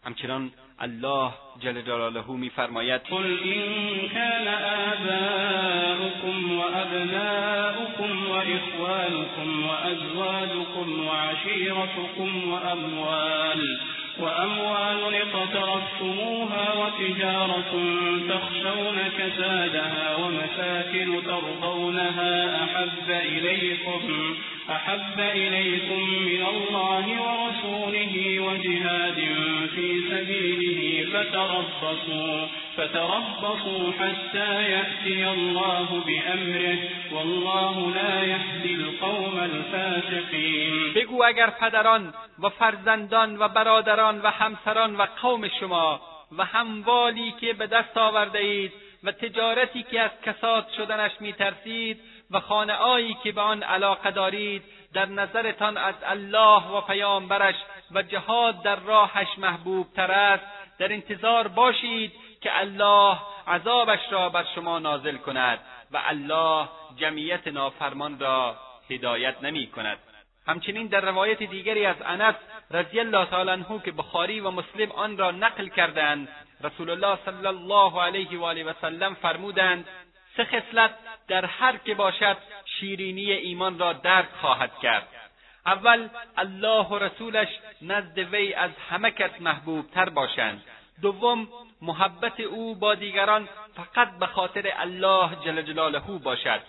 [0.03, 4.47] همچنان الله جل جلاله میفرماید قل این كان
[4.93, 13.79] آباؤكم وأبناؤكم وإخوانكم وأزواجكم وعشيرتكم وأموال
[14.19, 17.71] وأموال اقترفتموها وتجارة
[18.29, 24.01] تخشون كسادها ومساكن ترضونها أحب إليكم
[24.69, 29.19] أحب إليكم من الله ورسوله وجهاد
[29.75, 30.81] في سبيله
[31.13, 32.47] فتربصوا
[32.77, 36.77] فتربصوا حتى يأتي الله بأمره
[37.11, 40.93] والله لا يهدي القوم الفاسقين.
[40.95, 46.01] بگو اگر پدران و فرزندان و برادران و همسران و قوم شما
[46.37, 48.71] و هموالی که به دست آورده اید
[49.03, 52.01] و تجارتی که از کساد شدنش میترسید
[52.31, 54.63] و خانههایی که به آن علاقه دارید
[54.93, 57.55] در نظرتان از الله و پیامبرش
[57.91, 60.43] و جهاد در راهش محبوب تر است.
[60.79, 63.17] در انتظار باشید که الله
[63.47, 65.59] عذابش را بر شما نازل کند
[65.91, 68.55] و الله جمعیت نافرمان را
[68.89, 69.97] هدایت نمی کند.
[70.47, 72.35] همچنین در روایت دیگری از انس
[72.71, 76.27] رضی الله تعالی عنه که بخاری و مسلم آن را نقل کردند
[76.63, 79.87] رسول الله صلی الله علیه و آله و سلم فرمودند
[80.37, 80.91] سه خصلت
[81.27, 85.07] در هر که باشد شیرینی ایمان را درک خواهد کرد.
[85.65, 87.47] اول الله و رسولش
[87.81, 90.63] نزد وی از همه کس محبوب تر باشند.
[91.01, 91.47] دوم
[91.81, 96.61] محبت او با دیگران فقط به خاطر الله جل جلاله باشد.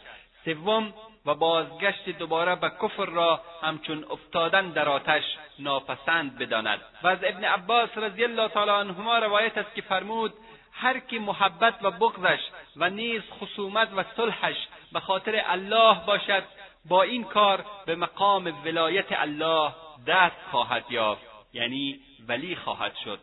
[0.44, 0.94] سوم
[1.26, 5.22] و بازگشت دوباره به کفر را همچون افتادن در آتش
[5.58, 6.80] ناپسند بداند.
[7.02, 10.34] و از ابن عباس رضی الله تعالی عنهما روایت است که فرمود
[10.80, 12.40] هر کی محبت و بغضش
[12.76, 14.56] و نیز خصومت و صلحش
[14.92, 16.44] به خاطر الله باشد
[16.88, 19.72] با این کار به مقام ولایت الله
[20.06, 21.22] دست خواهد یافت
[21.52, 23.20] یعنی ولی خواهد شد.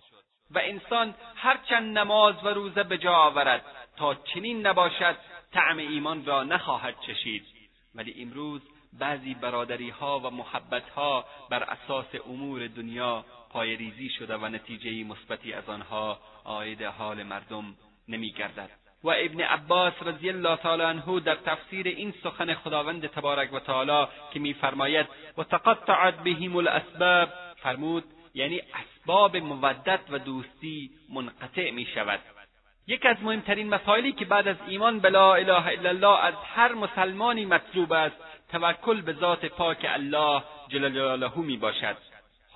[0.51, 3.66] و انسان هرچند نماز و روزه به جا آورد
[3.97, 5.18] تا چنین نباشد
[5.53, 7.45] طعم ایمان را نخواهد چشید.
[7.95, 8.62] ولی امروز
[8.99, 13.26] بعضی برادری ها و محبت ها بر اساس امور دنیا
[13.56, 17.76] پایریزی شده و نتیجه مثبتی از آنها عاید حال مردم
[18.08, 18.70] نمیگردد.
[19.03, 24.08] و ابن عباس رضی الله تعالی عنه در تفسیر این سخن خداوند تبارک و تعالی
[24.34, 28.03] که میفرماید و تقطعت بهم الاسباب فرمود
[28.34, 32.20] یعنی اسباب مودت و دوستی منقطع می شود
[32.88, 36.74] یکی از مهمترین مسائلی که بعد از ایمان به لا اله الا الله از هر
[36.74, 38.16] مسلمانی مطلوب است
[38.51, 41.97] توکل به ذات پاک الله جل جلاله می باشد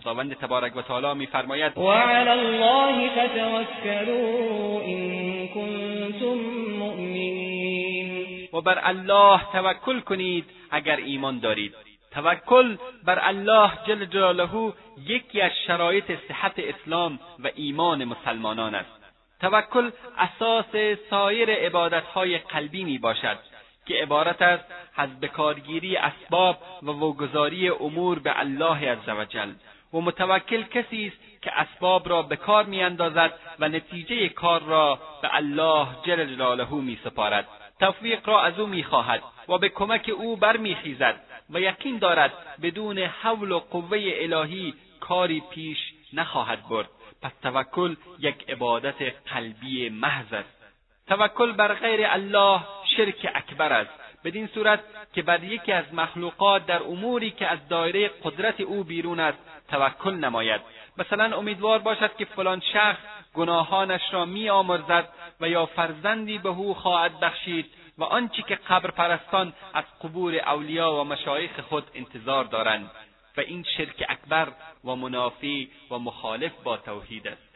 [0.01, 6.39] خداوند تبارک و تعالی میفرماید و علی الله فتوکلوا ان کنتم
[6.79, 8.47] مؤمنین.
[8.53, 11.75] و بر الله توکل کنید اگر ایمان دارید.
[12.11, 14.73] توکل بر الله جل جلاله
[15.07, 18.99] یکی از شرایط صحت اسلام و ایمان مسلمانان است.
[19.41, 23.37] توکل اساس سایر عبادتهای قلبی می باشد
[23.85, 29.51] که عبارت است از بکارگیری اسباب و وگذاری امور به الله عزوجل
[29.93, 35.35] و متوکل کسی است که اسباب را به کار میاندازد و نتیجه کار را به
[35.35, 37.47] الله جل جلاله میسپارد.
[37.79, 43.51] توفیق را از او می‌خواهد و به کمک او برمیخیزد و یقین دارد بدون حول
[43.51, 45.77] و قوه الهی کاری پیش
[46.13, 46.89] نخواهد برد.
[47.21, 50.59] پس توکل یک عبادت قلبی محض است.
[51.07, 52.61] توکل بر غیر الله
[52.97, 53.91] شرک اکبر است.
[54.23, 54.79] بدین صورت
[55.13, 59.37] که بر یکی از مخلوقات در اموری که از دایره قدرت او بیرون است
[59.71, 60.61] توکل نماید.
[60.97, 62.99] مثلا امیدوار باشد که فلان شخص
[63.33, 65.09] گناهانش را میآمرزد
[65.39, 67.65] و یا فرزندی به او خواهد بخشید
[67.97, 72.91] و آنچه که قبر پرستان از قبور اولیا و مشایخ خود انتظار دارند.
[73.37, 74.51] و این شرک اکبر
[74.85, 77.49] و منافی و مخالف با توحید است.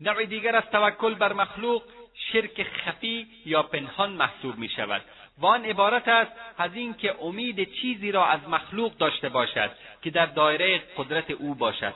[0.00, 1.82] نوع دیگر از توکل بر مخلوق
[2.32, 5.02] شرک خفی یا پنهان محسوب می شود
[5.38, 9.70] و آن عبارت است از اینکه امید چیزی را از مخلوق داشته باشد
[10.02, 11.94] که در دایره قدرت او باشد.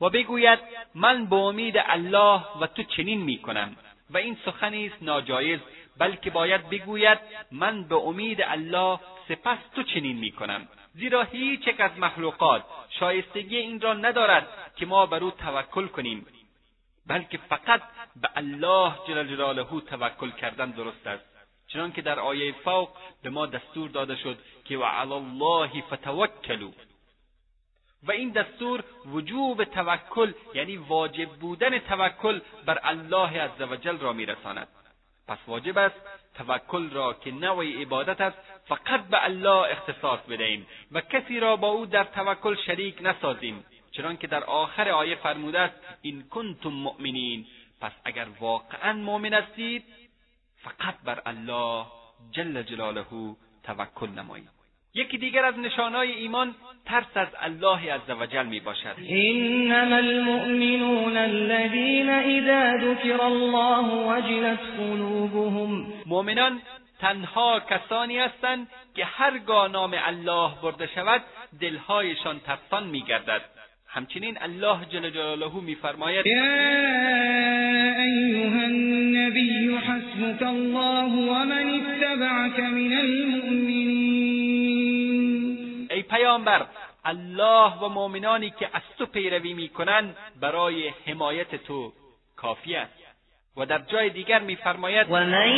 [0.00, 0.58] و بگوید
[0.94, 3.76] من به امید الله و تو چنین می‌کنم.
[4.10, 5.60] و این سخنی است ناجایز
[5.98, 7.18] بلکه باید بگوید
[7.52, 10.68] من به امید الله سپس تو چنین می‌کنم.
[10.94, 16.26] زیرا هیچ یک از مخلوقات شایستگی این را ندارد که ما بر او توکل کنیم
[17.06, 17.82] بلکه فقط
[18.16, 21.35] به الله جل جلاله توکل کردن درست است.
[21.76, 22.88] چنانکه در آیه فوق
[23.22, 26.70] به ما دستور داده شد که و علی الله فتوکلوا
[28.02, 34.68] و این دستور وجوب توکل یعنی واجب بودن توکل بر الله عزوجل را میرساند.
[35.28, 36.00] پس واجب است
[36.34, 41.68] توکل را که نوع عبادت است فقط به الله اختصاص بدهیم و کسی را با
[41.68, 43.64] او در توکل شریک نسازیم.
[43.92, 47.46] چنانکه در آخر آیه فرموده است این کنتم مؤمنین
[47.80, 49.84] پس اگر واقعا مؤمن هستید
[50.66, 51.86] فقط بر الله
[52.30, 54.56] جل جلاله توکل نمایید
[54.94, 56.54] یکی دیگر از نشانهای ایمان
[56.86, 58.94] ترس از الله عزوجل می باشد.
[59.08, 65.92] انما المؤمنون الذين اذا ذكر الله وجلت قلوبهم.
[66.06, 66.60] مؤمنان
[66.98, 71.22] تنها کسانی هستند که هرگاه نام الله برده شود
[71.60, 73.42] دلهایشان ترسان میگردد
[73.88, 76.42] همچنین الله جل جلاله میفرماید یا
[77.96, 78.95] ایها
[79.26, 83.96] النبی حسبك الله ومن اتبعك من المؤمنین
[85.90, 86.66] ای پیامبر
[87.04, 91.92] الله و مؤمنانی که از تو پیروی می‌کنند برای حمایت تو
[92.36, 92.92] کافی است.
[93.56, 95.48] و در جای دیگر میفرماید و من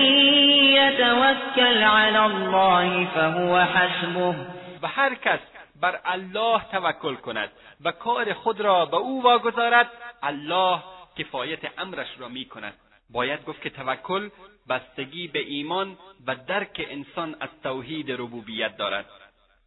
[0.75, 4.35] یتوکل علی الله فهو حسبه.
[4.83, 5.41] و هر کس
[5.81, 7.51] بر الله توکل کند
[7.85, 9.91] و کار خود را به او واگذارد
[10.23, 10.83] الله
[11.19, 12.75] کفایت امرش را می کند
[13.11, 14.29] باید گفت که توکل
[14.69, 15.97] بستگی به ایمان
[16.27, 19.07] و درک انسان از توحید ربوبیت دارد.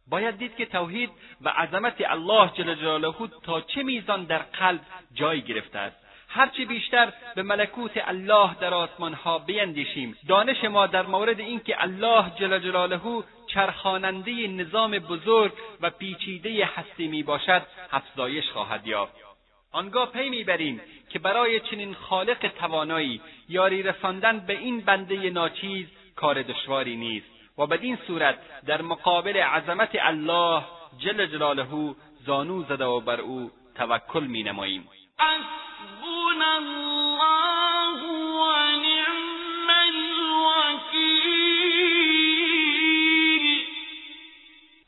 [0.06, 4.80] باید دید که توحید و عظمت الله جل جلاله تا چه میزان در قلب
[5.14, 5.96] جای گرفته است.
[6.28, 10.16] هرچه بیشتر به ملکوت الله در آسمانها بیندیشیم.
[10.28, 17.22] دانش ما در مورد اینکه الله جل جلاله چرخاننده نظام بزرگ و پیچیده هستی می
[17.22, 17.62] باشد
[17.92, 19.31] افزایش خواهد یافت.
[19.72, 26.42] آنگاه پی می‌بریم که برای چنین خالق توانایی یاری رساندن به این بنده ناچیز کار
[26.42, 27.26] دشواری نیست.
[27.58, 30.62] و بدین صورت در مقابل عظمت الله
[30.98, 31.94] جل جلاله
[32.26, 38.02] زانو زده و بر او توکل می نماییم حسبنا الله
[38.38, 40.82] ونعم الوکیل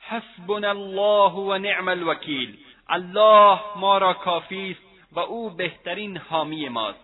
[0.01, 2.59] حسبنا الله و نعم الوکیل
[2.89, 6.99] الله ما را کافی است و او بهترین حامی ماست.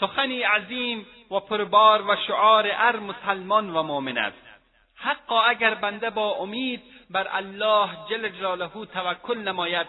[0.00, 4.42] سخنی عظیم و پربار و شعار هر مسلمان و مؤمن است.
[4.94, 9.86] حقا اگر بنده با امید بر الله جل جلاله توکل نماید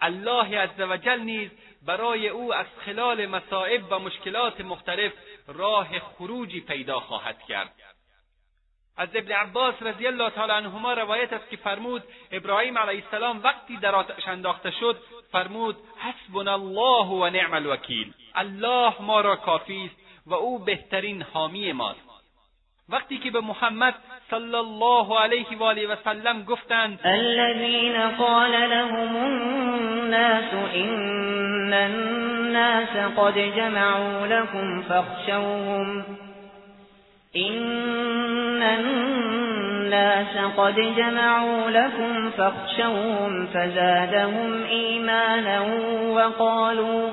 [0.00, 1.50] الله عزوجل نیز
[1.86, 5.12] برای او از خلال مصائب و مشکلات مختلف
[5.46, 7.72] راه خروجی پیدا خواهد کرد.
[8.96, 13.76] از ابن عباس رضی الله تعالی عنهما روایت است که فرمود ابراهیم علیه السلام وقتی
[13.76, 14.96] در آتش انداخته شد
[15.32, 18.12] فرمود حسبنا الله و نعم الوکیل.
[18.34, 22.12] الله ما را کافی است و او بهترین حامی ماست.
[22.88, 23.94] وقتی که به محمد
[24.30, 33.38] صلی الله علیه و آله و سلم گفتند الذين قال لهم الناس ان الناس قد
[33.56, 36.04] جمعوا لكم فاخشوهم
[37.36, 45.60] ان الناس قد جمعوا لكم فاخشوهم فزادهم ایمانا
[46.14, 47.10] وقالوا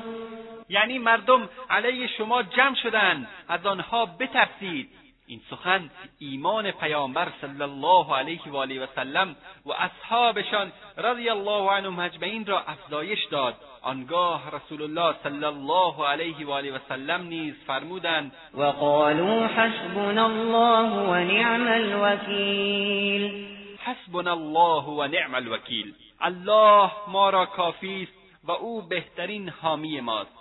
[0.69, 4.89] یعنی مردم علیه شما جمع شدند از آنها بترسید.
[5.27, 5.89] این سخن
[6.19, 12.45] ایمان پیامبر صلی الله علیه و آله و سلم و اصحابشان رضی الله عنهم اجمعین
[12.45, 13.55] را افزایش داد.
[13.81, 20.25] آنگاه رسول الله صلی الله علیه و آله و سلم نیز فرمودند و قالوا حسبنا
[20.25, 23.45] الله و نعم الوکیل.
[23.79, 25.93] حسبنا الله و نعم الوکیل.
[26.21, 30.31] الله ما را کافی است و او بهترین حامی ماست.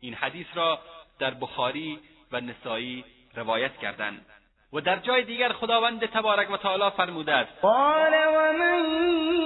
[0.00, 0.78] این حدیث را
[1.18, 1.98] در بخاری
[2.32, 3.04] و نسایی
[3.36, 4.26] روایت کردند.
[4.72, 8.84] و در جای دیگر خداوند تبارک و تعالی فرموده است قال و من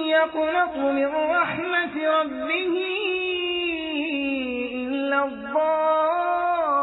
[0.05, 3.14] یقنط من رحمت ربه
[5.15, 6.75] الضالون.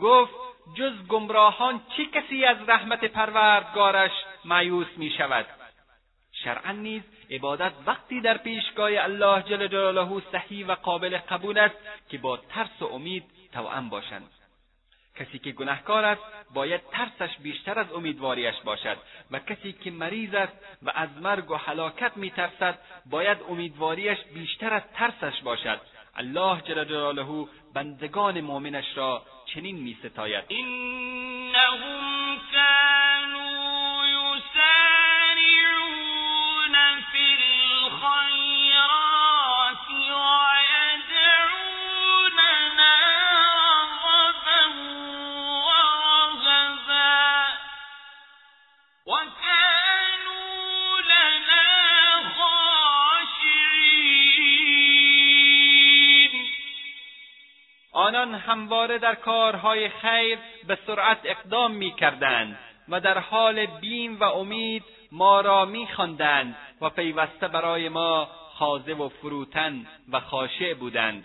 [0.00, 0.34] گفت
[0.74, 4.10] جز گمراهان چه کسی از رحمت پروردگارش
[4.44, 5.46] مایوس می شود؟
[6.32, 11.76] شرعا نیز عبادت وقتی در پیشگاه الله جل جلاله صحیح و قابل قبول است
[12.10, 14.30] که با ترس و امید توأم باشند.
[15.16, 16.22] کسی که گنهکار است
[16.54, 18.96] باید ترسش بیشتر از امیدواریش باشد.
[19.30, 20.52] و کسی که مریض است
[20.82, 25.80] و از مرگ و هلاکت میترسد باید امیدواریش بیشتر از ترسش باشد.
[26.16, 30.44] الله جل جلاله بندگان مؤمنش را چنین میستاید.
[30.50, 35.44] انهم كانوا يسارعون
[37.12, 38.33] في الخيرات
[57.94, 64.84] آنان همواره در کارهای خیر به سرعت اقدام می‌کردند و در حال بیم و امید
[65.12, 68.28] ما را میخواندند و پیوسته برای ما
[68.58, 71.24] خاضع و فروتن و خاشع بودند.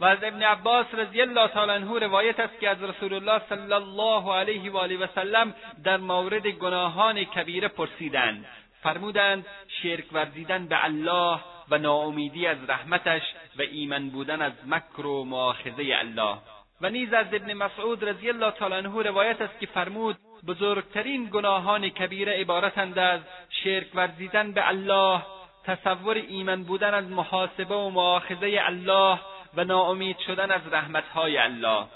[0.00, 3.72] و از ابن عباس رضی الله تعالی عنه روایت است که از رسول الله صلی
[3.72, 5.54] الله علیه و آله و سلم
[5.84, 8.46] در مورد گناهان کبیره پرسیدند.
[8.82, 9.46] فرمودند
[9.82, 13.22] شرک ورزیدن به الله و ناامیدی از رحمتش
[13.60, 16.36] و ایمن بودن از مکر و مؤاخذه الله.
[16.80, 21.88] و نیز از ابن مسعود رضی الله تعالی عنه روایت است که فرمود بزرگترین گناهان
[21.88, 23.20] کبیره عبارتند از
[23.64, 25.22] شرک ورزیدن به الله
[25.64, 29.20] تصور ایمن بودن از محاسبه و مؤاخذه الله
[29.54, 31.86] و ناامید شدن از رحمتهای الله.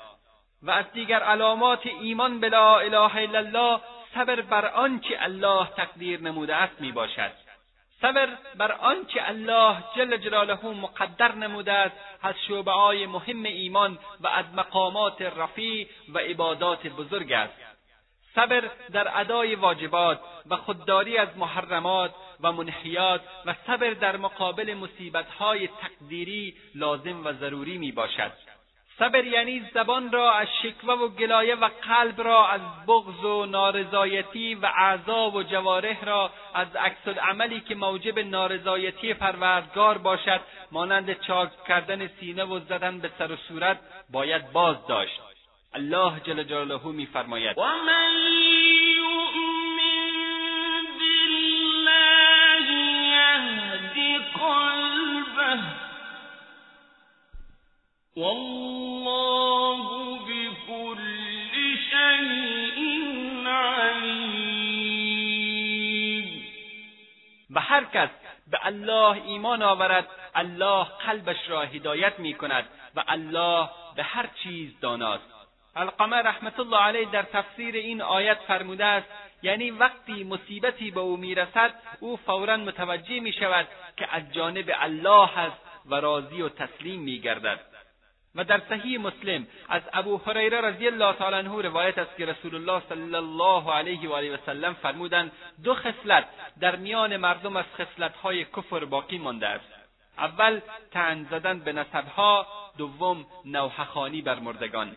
[0.63, 3.81] و از دیگر علامات ایمان به لا اله الا الله
[4.15, 7.44] صبر بر آنچه الله تقدیر نموده است می باشد
[8.05, 14.45] صبر بر آنچه الله جل جلاله مقدر نموده است از شعبههای مهم ایمان و از
[14.55, 17.55] مقامات رفیع و عبادات بزرگ است.
[18.35, 25.69] صبر در ادای واجبات و خودداری از محرمات و منحیات و صبر در مقابل مصیبتهای
[25.69, 28.33] تقدیری لازم و ضروری می باشد
[28.99, 34.55] صبر یعنی زبان را از شکوه و گلایه و قلب را از بغض و نارضایتی
[34.55, 40.41] و اعضا و جوارح را از عکس عملی که موجب نارضایتی پروردگار باشد
[40.73, 43.79] مانند چاک کردن سینه و زدن به سر و صورت
[44.11, 45.21] باید باز داشت.
[45.75, 47.57] الله جل جلاله میفرماید.
[54.35, 55.84] قلبه
[58.17, 58.21] و
[67.61, 68.09] هر کس
[68.51, 74.81] به الله ایمان آورد الله قلبش را هدایت می کند و الله به هر چیز
[74.81, 75.25] داناست.
[75.77, 79.09] القمه رحمت الله علیه در تفسیر این آیت فرموده است
[79.43, 85.39] یعنی وقتی مصیبتی به او می‌رسد او فورا متوجه می شود که از جانب الله
[85.39, 87.74] است و راضی و تسلیم می گردد
[88.35, 92.55] و در صحیح مسلم از ابو هریره رضی الله تعالی عنه روایت است که رسول
[92.55, 95.33] الله صلی الله علیه و آله و سلم فرمودند
[95.65, 96.25] دو خصلت
[96.61, 99.65] در میان مردم از خصلتهای کفر باقی مانده است.
[100.19, 100.61] اول
[100.91, 102.47] تن زدن به نسبها
[102.79, 104.97] دوم نوحخانی بر مردگان.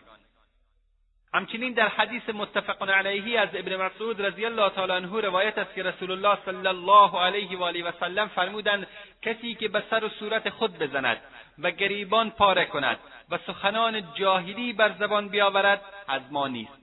[1.34, 5.82] همچنین در حدیث متفق علیه از ابن مسعود رضی الله تعالی عنه روایت است که
[5.82, 8.86] رسول الله صلی الله علیه و آله و سلم فرمودند
[9.22, 11.20] کسی که به سر و صورت خود بزند
[11.58, 12.98] و گریبان پاره کند
[13.30, 16.77] و سخنان جاهلی بر زبان بیاورد از ما نیست.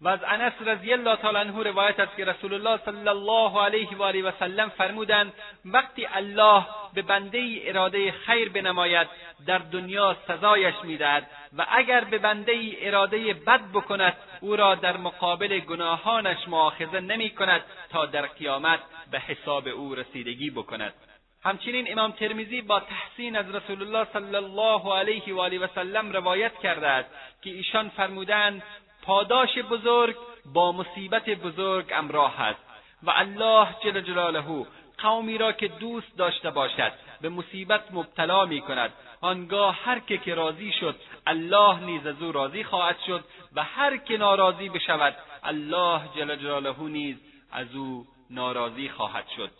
[0.00, 3.96] و از انس رضی الله تعالی عنه روایت است که رسول الله صلی الله علیه
[3.96, 5.32] و آله و سلم فرمودند
[5.64, 9.08] وقتی الله به بنده اراده خیر بنماید
[9.46, 15.58] در دنیا سزایش می‌دهد و اگر به بنده اراده بد بکند او را در مقابل
[15.58, 18.80] گناهانش مؤاخذه نمی کند تا در قیامت
[19.10, 20.94] به حساب او رسیدگی بکند.
[21.42, 26.12] همچنین امام ترمیزی با تحسین از رسول الله صلی الله علیه و آله و سلم
[26.12, 27.10] روایت کرده است
[27.42, 28.62] که ایشان فرمودند
[29.02, 30.16] پاداش بزرگ
[30.54, 32.60] با مصیبت بزرگ امراه است
[33.02, 34.66] و الله جل جلاله
[34.98, 38.92] قومی را که دوست داشته باشد به مصیبت مبتلا می کند.
[39.20, 40.96] آنگاه هر که که راضی شد
[41.26, 43.24] الله نیز از او راضی خواهد شد
[43.54, 47.16] و هر که ناراضی بشود الله جل جلاله نیز
[47.52, 49.50] از او ناراضی خواهد شد.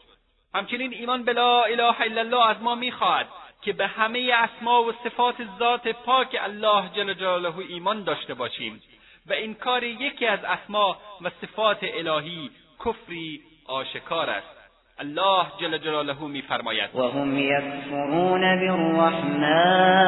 [0.54, 3.28] همچنین ایمان به لا اله الا الله از ما می‌خواهد
[3.62, 8.82] که به همه اسما و صفات ذات پاک الله جل جلاله ایمان داشته باشیم.
[9.26, 12.50] و انکار یکی از اسما و صفات الهی
[12.84, 14.60] کفری آشکار است.
[14.98, 16.96] الله جل جلاله میفرماید.
[16.96, 20.00] و هم یکفرون بالرحمن.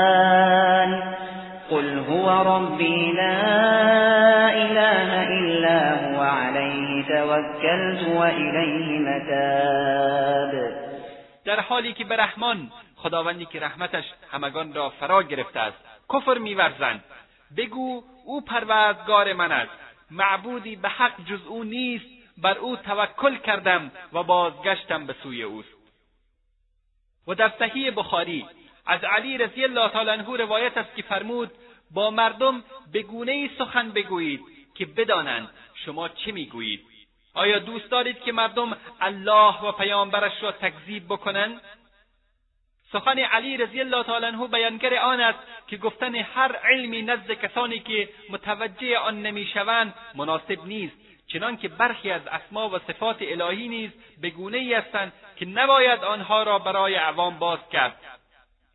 [1.71, 10.53] قل هو ربی لا اله الا هو علیه توکلت و الیه متاب.
[11.45, 15.77] در حالی که به رحمان خداوندی که رحمتش همگان را فرا گرفته است
[16.13, 17.05] کفر میورزند.
[17.57, 19.73] بگو او پروردگار من است.
[20.11, 22.07] معبودی به حق جز او نیست.
[22.39, 25.69] بر او توکل کردم و بازگشتم به سوی اوست.
[27.27, 28.47] و در صحیح بخاری
[28.87, 31.51] از علی رضی الله تعالی عنه روایت است که فرمود
[31.91, 34.41] با مردم به گونه سخن بگویید
[34.75, 36.81] که بدانند شما چه می‌گویید.
[37.35, 41.61] آیا دوست دارید که مردم الله و پیامبرش را تکذیب بکنند؟
[42.93, 47.79] سخن علی رضی الله تعالی عنه بیانگر آن است که گفتن هر علمی نزد کسانی
[47.79, 53.91] که متوجه آن نمی‌شوند مناسب نیست چنان که برخی از اسما و صفات الهی نیز
[54.21, 57.97] به گونه ای هستند که نباید آنها را برای عوام باز کرد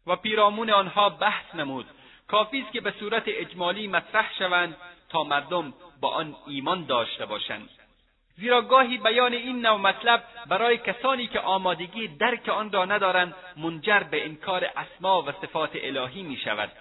[0.07, 1.85] و پیرامون آنها بحث نمود.
[2.27, 4.77] کافی است که به صورت اجمالی مطرح شوند
[5.09, 7.69] تا مردم با آن ایمان داشته باشند.
[8.37, 13.99] زیرا گاهی بیان این نوع مطلب برای کسانی که آمادگی درک آن را ندارند منجر
[13.99, 16.71] به انکار اسما و صفات الهی می شود.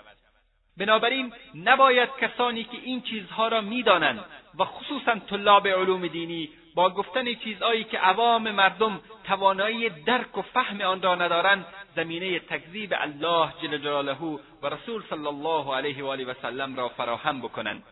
[0.76, 4.24] بنابراین نباید کسانی که این چیزها را می‌دانند
[4.58, 10.80] و خصوصا طلاب علوم دینی با گفتن چیزهایی که عوام مردم توانایی درک و فهم
[10.80, 14.16] آن را ندارند زمینه تکذیب الله جل جلاله
[14.62, 17.82] و رسول صلی الله علیه و آله و سلم را فراهم بکنند.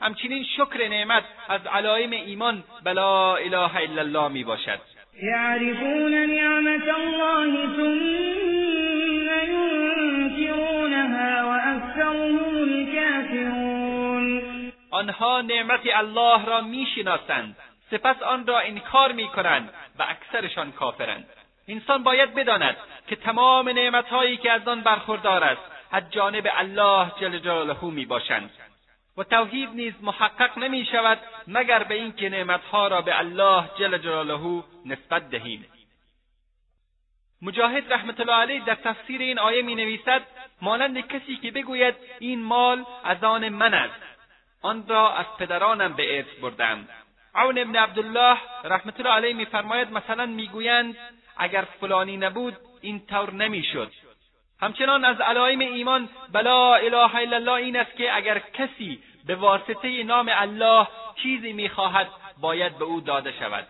[0.00, 4.80] همچنین شکر نعمت از علائم ایمان بلا اله الا الله می باشد.
[5.22, 11.50] یعرفون نعمت الله ثم ینکرونها و
[12.62, 14.42] الكافرون
[14.90, 17.56] آنها نعمت الله را می‌شناسند
[17.90, 21.26] سپس آن را انکار می‌کنند و اکثرشان کافرند.
[21.68, 22.76] انسان باید بداند
[23.06, 28.50] که تمام نعمتهایی که از آن برخوردار است از جانب الله جل جلاله می باشند.
[29.16, 34.64] و توحید نیز محقق نمی شود مگر به اینکه نعمتها را به الله جل جلاله
[34.86, 35.66] نسبت دهیم.
[37.42, 40.22] مجاهد رحمت الله علیه در تفسیر این آیه می نویسد
[40.62, 44.02] مانند کسی که بگوید این مال از آن من است.
[44.62, 46.88] آن را از پدرانم به ارث بردم.
[47.34, 50.96] عون ابن عبدالله رحمت الله علیه میفرماید مثلا می‌گویند
[51.36, 53.92] اگر فلانی نبود این طور نمی‌شد.
[54.60, 60.02] همچنان از علائم ایمان بلا اله الا الله این است که اگر کسی به واسطه
[60.02, 60.86] نام الله
[61.22, 62.08] چیزی می‌خواهد
[62.40, 63.66] باید به او داده شود.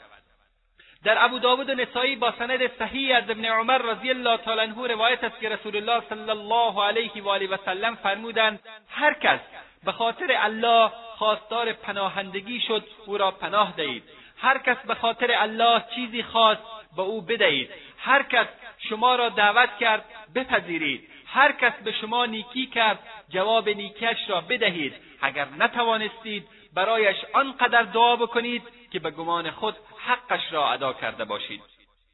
[1.04, 4.86] در ابو داود و نسایی با سند صحیح از ابن عمر رضی الله تعالی عنه
[4.86, 9.40] روایت است که رسول الله صلی الله علیه و آله و سلم فرمودند هر کس
[9.84, 14.02] به خاطر الله خواستار پناهندگی شد او را پناه دهید.
[14.38, 16.62] هر کس به خاطر الله چیزی خواست
[16.96, 17.70] به او بدهید.
[17.98, 18.46] هر کس
[18.78, 20.04] شما را دعوت کرد
[20.34, 21.08] بپذیرید.
[21.26, 24.94] هر کس به شما نیکی کرد جواب نیکیش را بدهید.
[25.22, 28.62] اگر نتوانستید برایش آنقدر دعا بکنید
[28.92, 31.62] که به گمان خود حقش را ادا کرده باشید.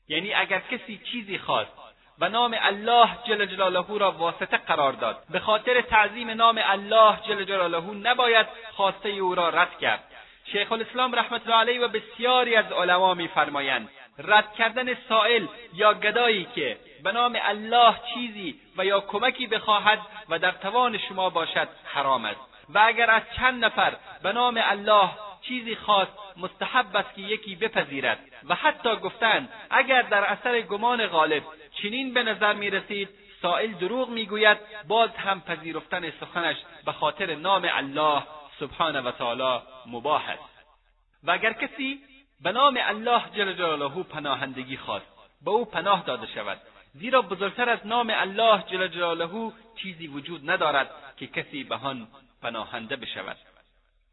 [0.08, 1.72] یعنی اگر کسی چیزی خواست
[2.18, 7.44] و نام الله جل جلاله را واسطه قرار داد به خاطر تعظیم نام الله جل
[7.44, 10.04] جلاله نباید خواسته او را رد کرد.
[10.52, 13.88] شیخ الاسلام رحمت الله علیه و بسیاری از علما میفرمایند
[14.18, 20.38] رد کردن سائل یا گدایی که به نام الله چیزی و یا کمکی بخواهد و
[20.38, 22.40] در توان شما باشد حرام است.
[22.68, 25.10] و اگر از چند نفر به نام الله
[25.42, 28.18] چیزی خواست مستحب است که یکی بپذیرد.
[28.48, 31.42] و حتی گفتند اگر در اثر گمان غالب
[31.82, 33.08] چنین به نظر می رسید
[33.42, 38.22] سائل دروغ می‌گوید باز هم پذیرفتن سخنش به خاطر نام الله
[38.60, 40.56] سبحانه و تعالی مباح است.
[41.24, 42.00] و اگر کسی
[42.40, 45.06] به نام الله جل جلاله پناهندگی خواست
[45.44, 46.60] به او پناه داده شود.
[46.98, 52.08] زیرا بزرگتر از نام الله جل جلاله چیزی وجود ندارد که کسی به آن
[52.42, 53.36] پناهنده بشود.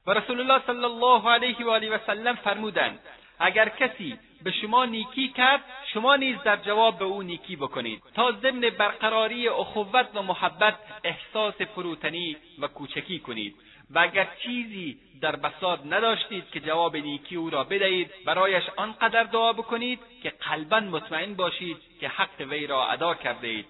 [0.08, 3.00] و رسول الله صلی الله علیه و آله و سلم فرمودند
[3.40, 5.62] اگر کسی به شما نیکی کرد
[5.94, 8.04] شما نیز در جواب به او نیکی بکنید.
[8.14, 13.56] تا ضمن برقراری اخوت و محبت احساس فروتنی و کوچکی کنید.
[13.94, 19.54] و اگر چیزی در بساط نداشتید که جواب نیکی او را بدهید برایش آنقدر دعا
[19.54, 23.66] بکنید که قلبا مطمئن باشید که حق وی را ادا کرده اید.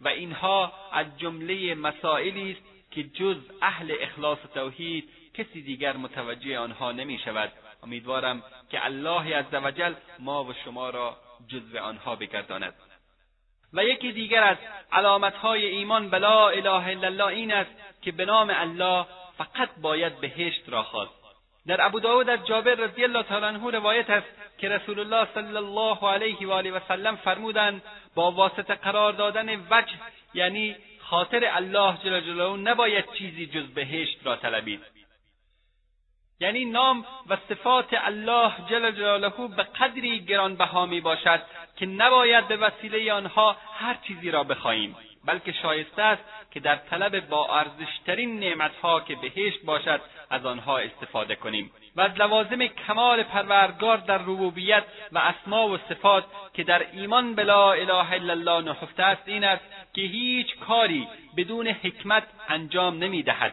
[0.00, 6.92] و اینها از جمله مسائلی است که جز اهل اخلاص توحید کسی دیگر متوجه آنها
[6.92, 7.52] نمی شود.
[7.82, 11.16] امیدوارم که الله عزوجل ما و شما را
[11.48, 12.74] جزو آنها بگرداند.
[13.72, 14.56] و یکی دیگر از
[14.92, 17.70] علامتهای ایمان به لا اله الا الله این است
[18.02, 19.06] که به نام الله
[19.38, 21.18] فقط باید بهشت را خواست.
[21.66, 24.26] در ابو داود از جابر رضی الله تعالی عنه روایت است
[24.58, 27.82] که رسول الله صلی الله علیه و آله و سلم فرمودند
[28.14, 29.94] با واسطه قرار دادن وجه
[30.34, 34.80] یعنی خاطر الله جل جلاله نباید چیزی جز بهشت را طلبید.
[36.40, 41.42] یعنی نام و صفات الله جل جلاله به قدری گرانبها می باشد
[41.76, 44.96] که نباید به وسیله آنها هر چیزی را بخواهیم.
[45.24, 50.00] بلکه شایسته است که در طلب با ارزشترین نعمتها که بهشت باشد
[50.30, 56.24] از آنها استفاده کنیم و از لوازم کمال پروردگار در ربوبیت و اسما و صفات
[56.54, 59.64] که در ایمان به لا اله الا الله نهفته است این است
[59.94, 63.52] که هیچ کاری بدون حکمت انجام نمی‌دهد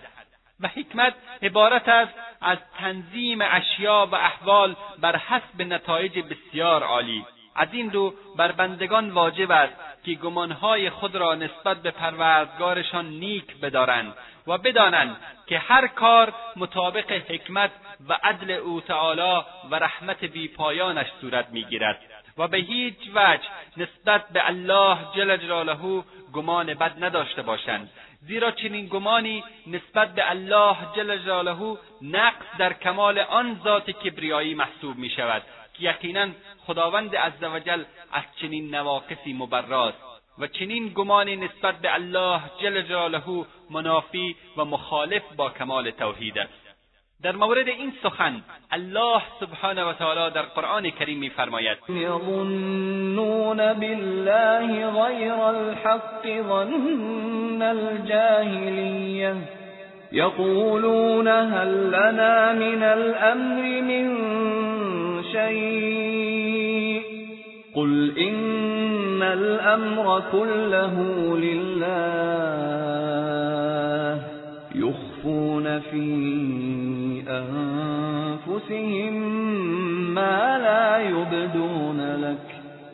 [0.60, 7.26] و حکمت عبارت است از تنظیم اشیا و احوال بر حسب نتایج بسیار عالی.
[7.56, 9.74] از این رو بر بندگان واجب است
[10.06, 14.14] که گمانهای خود را نسبت به پروردگارشان نیک بدارند
[14.48, 15.16] و بدانند
[15.48, 17.72] که هر کار مطابق حکمت
[18.10, 22.00] و عدل او تعالی و رحمت بیپایانش صورت می‌گیرد
[22.38, 23.48] و به هیچ وجه
[23.78, 26.04] نسبت به الله جل جلاله
[26.34, 27.90] گمان بد نداشته باشند
[28.22, 34.98] زیرا چنین گمانی نسبت به الله جل جلاله نقص در کمال آن ذات کبریایی محسوب
[34.98, 35.44] می شود
[35.78, 36.28] که یقینا
[36.68, 39.98] خداوند عزوجل از چنین نواقصی مبراست
[40.40, 46.66] و چنین گمانی نسبت به الله جل جلاله منافی و مخالف با کمال توحید است.
[47.24, 51.78] در مورد این سخن الله سبحانه و تعالی در قرآن کریم میفرماید.
[51.90, 59.36] یظنون بالله غیر الحق ظن الجاهلیه.
[60.12, 64.06] یقولون هل لنا من الأمر من
[65.32, 67.02] شيء
[67.76, 70.94] قل إن الأمر كله
[71.38, 72.76] لله
[74.76, 76.06] يخفون في
[78.48, 79.14] أنفسهم
[80.14, 82.45] ما لا يبدون لك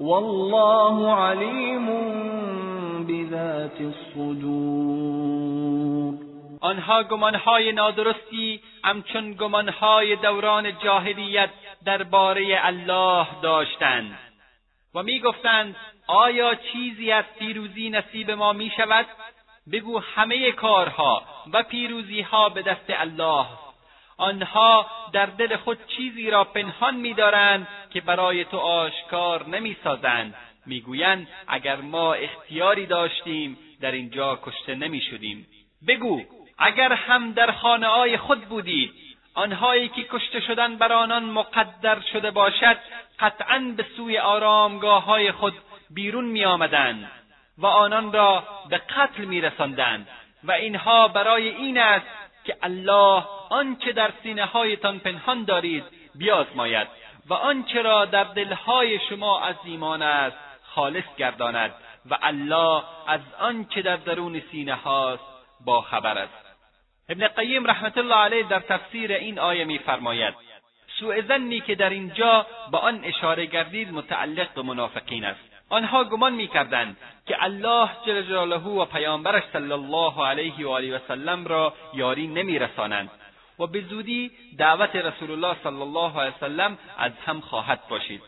[0.00, 1.86] والله عليم
[3.06, 5.10] بذات الصدور
[6.60, 11.50] آنها گمانهای نادرستی همچون گمانهای دوران جاهلیت
[11.84, 14.18] درباره الله داشتند
[14.94, 19.06] و می‌گفتند آیا چیزی از پیروزی نصیب ما می شود؟
[19.72, 21.22] بگو همه کارها
[21.52, 23.46] و پیروزیها به دست الله
[24.20, 30.34] آنها در دل خود چیزی را پنهان میدارند که برای تو آشکار نمی‌سازند.
[30.66, 35.46] می‌گویند اگر ما اختیاری داشتیم در اینجا کشته نمی‌شدیم.
[35.88, 36.22] بگو
[36.58, 38.92] اگر هم در خانه خود بودید
[39.34, 42.76] آنهایی که کشته شدن بر آنان مقدر شده باشد
[43.20, 45.54] قطعا به سوی آرامگاه های خود
[45.90, 47.10] بیرون می آمدند
[47.58, 49.42] و آنان را به قتل می
[50.44, 52.06] و اینها برای این است
[52.50, 56.88] که الله آنچه در سینه هایتان پنهان دارید بیازماید
[57.28, 61.74] و آنچه را در دلهای شما از ایمان است خالص گرداند
[62.10, 65.22] و الله از آنچه در درون سینه هاست
[65.64, 66.46] با خبر است.
[67.08, 70.34] ابن قیم رحمت الله علیه در تفسیر این آیه میفرماید
[70.98, 75.49] سوء زنی که در اینجا با آن اشاره گردید متعلق به منافقین است.
[75.70, 80.98] آنها گمان می‌کردند که الله جل جلاله و پیامبرش صلی الله علیه و آله و
[81.08, 83.10] سلم را یاری نمیرسانند
[83.58, 88.22] و به زودی دعوت رسول الله صلی الله علیه وسلم از هم خواهد باشید.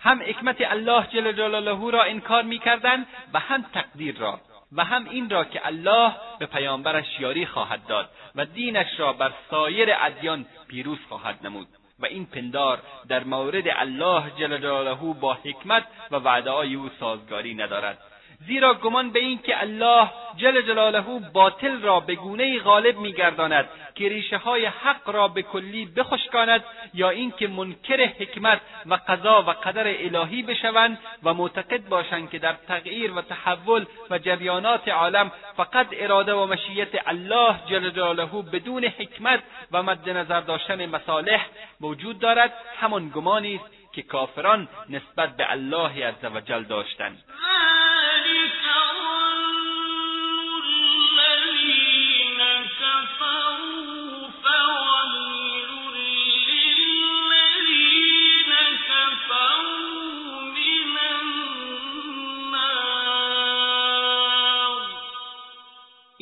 [0.00, 4.40] هم حکمت الله جل جلاله را انکار می‌کردند و هم تقدیر را
[4.72, 9.32] و هم این را که الله به پیامبرش یاری خواهد داد و دینش را بر
[9.50, 11.68] سایر ادیان پیروز خواهد نمود.
[11.98, 17.98] و این پندار در مورد الله جل جلاله با حکمت و وعدههای او سازگاری ندارد.
[18.46, 24.08] زیرا گمان به این که الله جل جلاله باطل را به گونه غالب میگرداند که
[24.08, 26.64] ریشه های حق را به کلی بخشکاند
[26.94, 32.52] یا اینکه منکر حکمت و قضا و قدر الهی بشوند و معتقد باشند که در
[32.68, 39.42] تغییر و تحول و جریانات عالم فقط اراده و مشیت الله جل جلاله بدون حکمت
[39.72, 41.46] و مد نظر داشتن مصالح
[41.80, 47.24] موجود دارد همان گمانی است که کافران نسبت به الله عزوجل داشتند.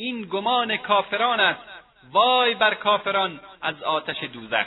[0.01, 1.61] این گمان کافران است.
[2.11, 4.65] وای بر کافران از آتش دوزخ.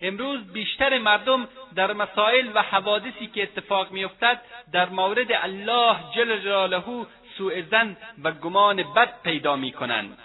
[0.00, 4.40] امروز بیشتر مردم در مسائل و حوادثی که اتفاق میافتد
[4.72, 7.06] در مورد الله جل جلاله
[7.38, 10.18] سوء زن و گمان بد پیدا می‌کنند.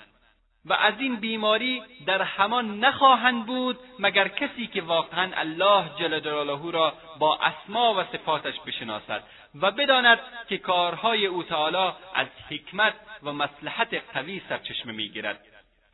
[0.66, 6.72] و از این بیماری در همان نخواهند بود مگر کسی که واقعا الله جل جلاله
[6.72, 9.24] را با اسما و صفاتش بشناسد
[9.62, 10.20] و بداند
[10.50, 12.94] که کارهای او تعالی از حکمت
[13.24, 15.46] و مصلحت قوی سرچشمه می‌گیرد.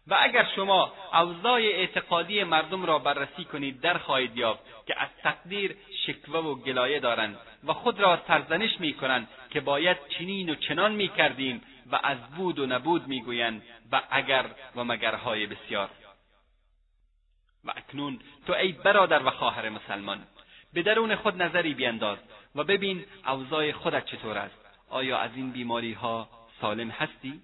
[0.08, 5.76] و اگر شما اوضاع اعتقادی مردم را بررسی کنید در خواهید یافت که از تقدیر
[6.06, 11.62] شکوه و گلایه دارند و خود را سرزنش می‌کنند که باید چنین و چنان می‌کردیم
[11.92, 14.46] و از بود و نبود می‌گویند و اگر
[14.76, 15.90] و مگرهای بسیار.
[17.66, 20.28] و اکنون تو ای برادر و خواهر مسلمان
[20.74, 22.18] به درون خود نظری بینداز
[22.56, 24.56] و ببین اوضاع خودت چطور است.
[24.90, 26.30] آیا از این بیماری ها
[26.62, 27.42] سالم هستی؟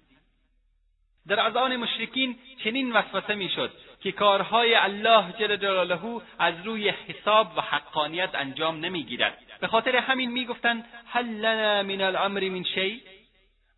[1.28, 7.60] در اذان مشرکین چنین وسوسه می‌شد که کارهای الله جل جلاله از روی حساب و
[7.60, 9.38] حقانیت انجام نمی‌گیرد.
[9.60, 13.00] به خاطر همین می‌گفتند هل لنا من الامر من شیء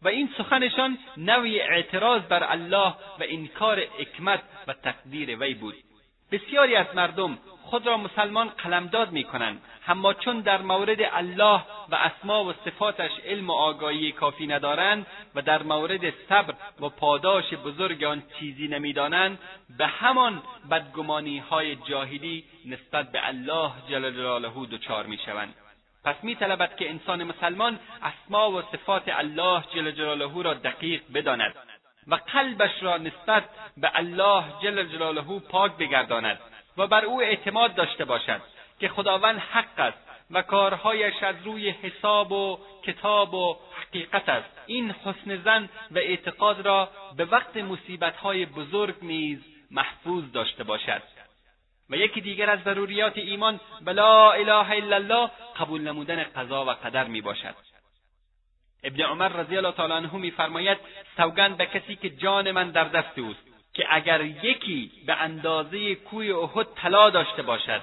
[0.03, 2.89] و این سخنشان نوعی اعتراض بر الله
[3.19, 5.75] و انکار حکمت و تقدیر وی بود.
[6.33, 9.63] بسیاری از مردم خود را مسلمان قلمداد می‌کنند.
[9.89, 15.43] اما چون در مورد الله و اسما و صفاتش علم و آگاهی کافی ندارند و
[15.43, 19.39] در مورد صبر و پاداش بزرگ آن چیزی نمی‌دانند
[19.79, 25.55] به همان بدگمانی های جاهلی نسبت به الله جل جلاله دچار می‌شوند.
[26.05, 31.55] پس میطلبد که انسان مسلمان اسما و صفات الله جل جلاله را دقیق بداند
[32.07, 33.45] و قلبش را نسبت
[33.77, 36.39] به الله جل جلاله پاک بگرداند
[36.77, 38.56] و بر او اعتماد داشته باشد.
[38.81, 39.99] که خداوند حق است
[40.31, 44.51] و کارهایش از روی حساب و کتاب و حقیقت است.
[44.67, 49.39] این حسن زن و اعتقاد را به وقت مصیبتهای بزرگ نیز
[49.71, 51.03] محفوظ داشته باشد.
[51.91, 55.31] و یکی دیگر از ضروریات ایمان به لا اله الا الله
[55.61, 57.55] قبول نمودن قضا و قدر می باشد
[58.85, 60.79] ابن عمر رضی الله تعالی عنه میفرماید
[61.17, 63.41] سوگند به کسی که جان من در دست اوست
[63.75, 67.83] که اگر یکی به اندازه کوی احد طلا داشته باشد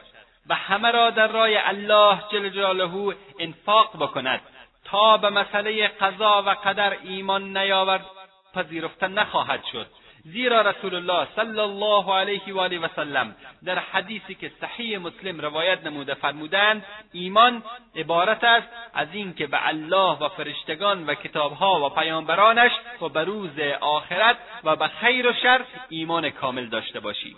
[0.49, 4.41] و همه را در راه الله جل جلاله انفاق بکند
[4.85, 8.05] تا به مسئله قضا و قدر ایمان نیاورد
[8.53, 9.87] پذیرفته نخواهد شد.
[10.25, 15.41] زیرا رسول الله صلی الله علیه و آله و سلم در حدیثی که صحیح مسلم
[15.41, 17.63] روایت نموده فرمودند ایمان
[17.95, 22.71] عبارت است از اینکه به الله و فرشتگان و کتابها و پیامبرانش
[23.01, 27.35] و به روز آخرت و به خیر و شر ایمان کامل داشته باشی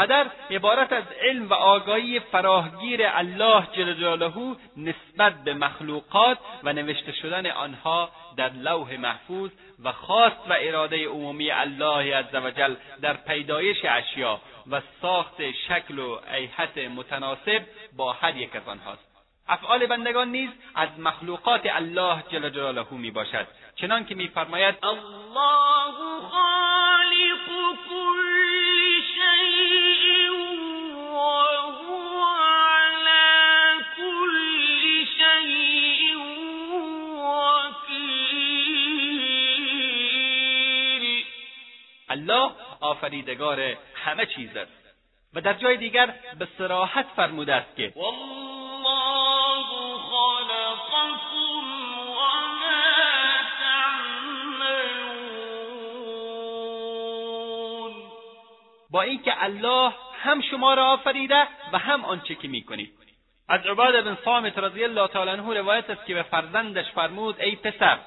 [0.00, 7.12] قدر عبارت از علم و آگاهی فراهگیر الله جل جلاله نسبت به مخلوقات و نوشته
[7.12, 9.50] شدن آنها در لوح محفوظ
[9.84, 14.40] و خواست و اراده عمومی الله عزوجل در پیدایش اشیا
[14.70, 17.62] و ساخت شکل و ایحت متناسب
[17.96, 19.10] با هر یک از آنهاست.
[19.48, 23.46] افعال بندگان نیز از مخلوقات الله جل جلاله می باشد.
[23.80, 25.94] چنان که میفرماید الله
[26.28, 27.46] خالق
[27.88, 30.30] كل شيء
[31.12, 36.16] وهو على كل شيء
[37.46, 38.44] وكيل
[42.10, 42.50] الله
[42.80, 44.80] آفریدگار همه چیز است.
[45.34, 48.59] و در جای دیگر به صراحت فرموده است که والله
[58.90, 59.92] با اینکه الله
[60.22, 62.92] هم شما را آفریده و هم آنچه که می‌کنید.
[63.48, 67.56] از عباد بن صامت رضی الله تعالی عنه روایت است که به فرزندش فرمود ای
[67.56, 67.98] پسر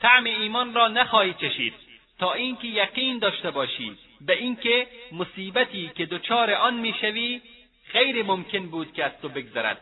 [0.00, 1.74] طعم ایمان را نخواهی چشید
[2.18, 3.98] تا اینکه یقین داشته باشی.
[4.20, 7.40] به اینکه مصیبتی که دچار آن می‌شوی
[7.92, 9.80] غیر ممکن بود که از تو بگذرد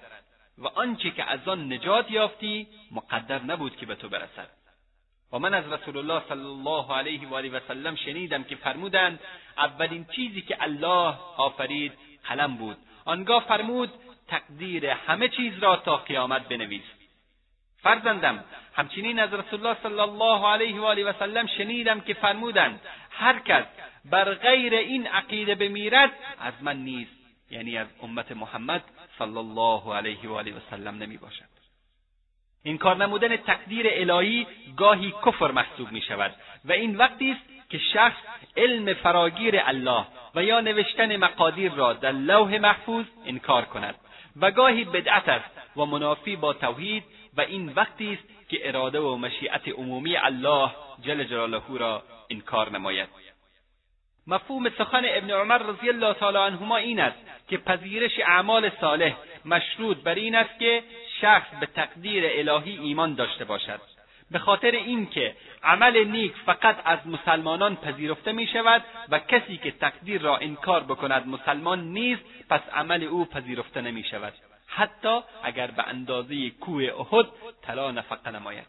[0.59, 4.49] و آنچه که از آن نجات یافتی مقدر نبود که به تو برسد.
[5.33, 9.21] و من از رسول الله صلی الله علیه و آله و سلم شنیدم که فرمودند
[9.59, 11.93] اولین چیزی که الله آفرید
[12.25, 12.77] قلم بود.
[13.05, 13.93] آنگاه فرمود
[14.29, 16.83] تقدیر همه چیز را تا قیامت بنویس.
[17.83, 18.45] فرزندم
[18.75, 22.81] همچنین از رسول الله صلی الله علیه و آله و سلم شنیدم که فرمودند
[23.11, 23.65] هر کس
[24.05, 27.17] بر غیر این عقیده بمیرد از من نیست.
[27.51, 28.85] یعنی از امت محمد
[29.19, 31.56] صلی الله علیه و آله و سلم نمی باشد
[32.67, 36.35] این کار نمودن تقدیر الهی گاهی کفر محسوب می شود
[36.65, 38.17] و این وقتی است که شخص
[38.57, 43.95] علم فراگیر الله و یا نوشتن مقادیر را در لوح محفوظ انکار کند
[44.41, 47.05] و گاهی بدعت است و منافی با توحید
[47.37, 50.71] و این وقتی است که اراده و مشیعت عمومی الله
[51.03, 53.09] جل جلاله را انکار نماید.
[54.27, 57.19] مفهوم سخن ابن عمر رضی الله تعالی عنهما این است
[57.49, 60.83] که پذیرش اعمال صالح مشروط بر این است که
[61.21, 63.81] شخص به تقدیر الهی ایمان داشته باشد.
[64.31, 70.23] به خاطر اینکه عمل نیک فقط از مسلمانان پذیرفته می شود و کسی که تقدیر
[70.23, 74.33] را انکار بکند مسلمان نیست پس عمل او پذیرفته نمی شود
[74.67, 77.27] حتی اگر به اندازه کوه احد
[77.63, 78.67] طلا نفقه نماید.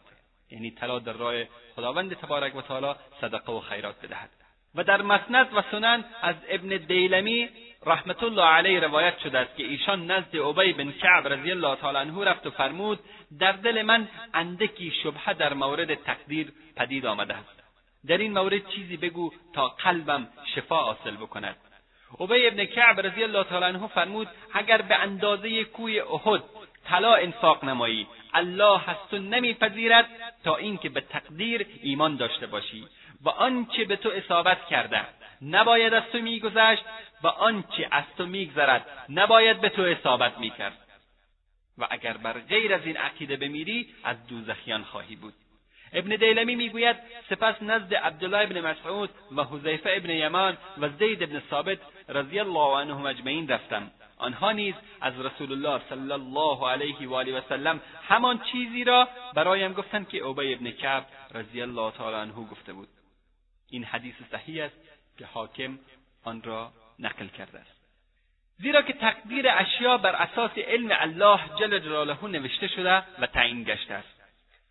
[0.52, 1.34] یعنی طلا در راه
[1.76, 4.30] خداوند تبارک و تعالی صدقه و خیرات بدهد.
[4.76, 7.50] و در مسند و سنن از ابن دیلمی
[7.86, 11.98] رحمت الله علیه روایت شده است که ایشان نزد ابی بن کعب رضی الله تعالی
[11.98, 13.00] عنه رفت و فرمود
[13.40, 17.64] در دل من اندکی شبهه در مورد تقدیر پدید آمده است.
[18.08, 21.56] در این مورد چیزی بگو تا قلبم شفا حاصل بکند.
[22.20, 26.44] ابی ابن کعب رضی الله تعالی عنه فرمود اگر به اندازه کوی احد
[26.86, 30.10] طلا انفاق نمایی الله از تو نمیپذیرد
[30.44, 32.88] تا اینکه به تقدیر ایمان داشته باشی.
[33.24, 35.06] و آنچه به تو اصابت کرده.
[35.42, 36.84] نباید از تو میگذشت
[37.24, 40.78] و آنچه از تو میگذرد نباید به تو اصابت می‌کرد.
[41.78, 45.34] و اگر بر غیر از این عقیده بمیری از دوزخیان خواهی بود.
[45.94, 46.98] ابن دیلمی می‌گوید
[47.30, 52.78] سپس نزد عبدالله ابن مسعود و حذیفه ابن یمان و زید ابن ثابت رضی الله
[52.78, 53.92] عنهم اجمعین رفتم.
[54.18, 59.08] آنها نیز از رسول الله صلی الله علیه و آله و سلم همان چیزی را
[59.36, 62.88] برایم گفتند که ابی ابن کعب رضی الله تعالی عنه گفته بود.
[63.70, 64.76] این حدیث صحیح است
[65.18, 65.80] که حاکم
[66.24, 67.78] آن را نقل کرده است.
[68.58, 73.94] زیرا که تقدیر اشیا بر اساس علم الله جل جلاله نوشته شده و تعیین گشته
[73.94, 74.18] است.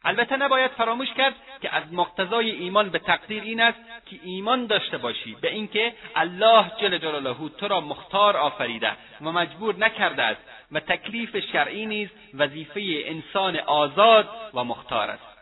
[0.04, 4.98] البته نباید فراموش کرد که از مقتضای ایمان به تقدیر این است که ایمان داشته
[4.98, 10.40] باشی به اینکه الله جل جلاله تو را مختار آفریده و مجبور نکرده است
[10.72, 15.35] و تکلیف شرعی نیز وظیفه انسان آزاد و مختار است.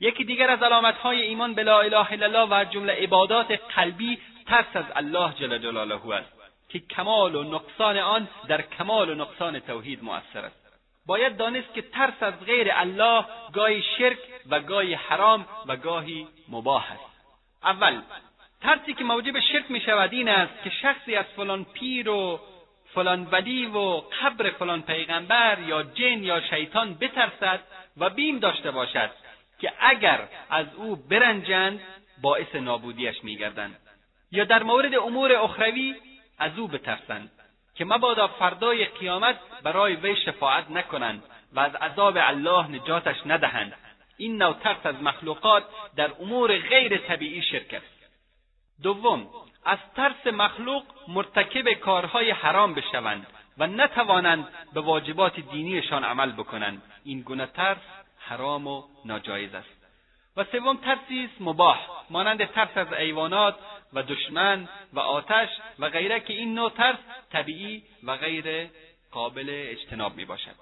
[0.00, 4.66] یکی دیگر از علامتهای ایمان به لا اله الا الله و جمله عبادات قلبی ترس
[4.74, 6.32] از الله جل جلاله است
[6.68, 10.64] که کمال و نقصان آن در کمال و نقصان توحید مؤثر است.
[11.06, 14.18] باید دانست که ترس از غیر الله گاهی شرک
[14.50, 17.14] و گاهی حرام و گاهی مباح است.
[17.64, 18.00] اول
[18.62, 22.40] ترسی که موجب شرک می شود این است که شخصی از فلان پیر و
[22.94, 27.60] فلان ولی و قبر فلان پیغمبر یا جن یا شیطان بترسد
[27.96, 29.10] و بیم داشته باشد.
[29.58, 31.80] که اگر از او برنجند
[32.22, 33.76] باعث نابودیش میگردند.
[34.30, 35.94] یا در مورد امور اخروی
[36.38, 37.30] از او بترسند
[37.74, 41.22] که مبادا فردای قیامت برای وی شفاعت نکنند
[41.52, 43.72] و از عذاب الله نجاتش ندهند.
[44.16, 45.64] این نوع ترس از مخلوقات
[45.96, 47.94] در امور غیر طبیعی شرک است.
[48.82, 49.26] دوم
[49.64, 53.26] از ترس مخلوق مرتکب کارهای حرام بشوند
[53.58, 56.82] و نتوانند به واجبات دینیشان عمل بکنند.
[57.04, 57.78] این گونه ترس
[58.28, 59.84] حرام و ناجایز است.
[60.36, 61.78] و سوم ترسی است مباح
[62.10, 63.54] مانند ترس از ایوانات
[63.92, 65.48] و دشمن و آتش
[65.78, 66.98] و غیره که این نوع ترس
[67.32, 68.68] طبیعی و غیر
[69.12, 70.54] قابل اجتناب می باشد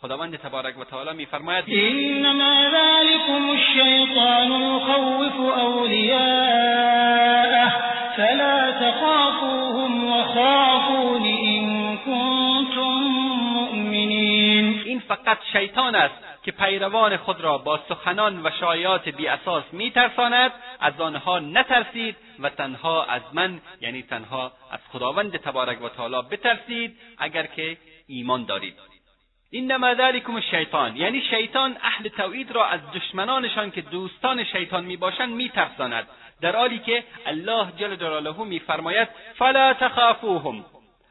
[0.00, 6.74] خداوند تبارک و تعالی میفرماید انما ذلكم الشیطان یخوف اولیاءه
[8.16, 13.00] فلا تخافوهم وخافون ان کنتم
[13.54, 14.82] مؤمنین.
[14.84, 16.33] این فقط شیطان است.
[16.44, 22.48] که پیروان خود را با سخنان و شایعات بی اساس میترساند از آنها نترسید و
[22.48, 27.76] تنها از من یعنی تنها از خداوند تبارک و تعالی بترسید اگر که
[28.06, 28.74] ایمان دارید.
[29.52, 36.08] انما ذلکم الشیطان یعنی شیطان اهل توحید را از دشمنانشان که دوستان شیطان می‌باشند میترساند.
[36.40, 39.08] در حالی که الله جل جلاله میفرماید
[39.38, 40.64] فلا تخافوهم.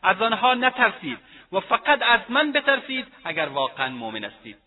[0.03, 1.17] از آنها نترسید
[1.51, 4.62] و فقط از من بترسید اگر واقعا مؤمن هستید.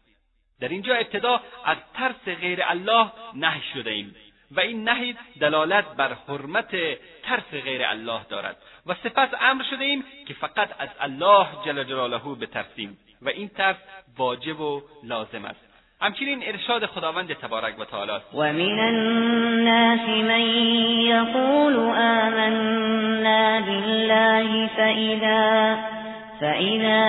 [0.61, 4.15] در اینجا ابتدا از ترس غیر الله نهی شده ایم.
[4.51, 6.71] و این نهی دلالت بر حرمت
[7.23, 8.57] ترس غیر الله دارد.
[8.87, 13.77] و سپس امر شده ایم که فقط از الله جل جلاله بترسیم و این ترس
[14.17, 15.61] واجب و لازم است.
[16.01, 18.35] همچنین ارشاد خداوند تبارک و تعالی است.
[18.35, 20.41] و من الناس من
[21.01, 25.96] یقول آمنا بالله فإذا
[26.41, 27.05] فإذا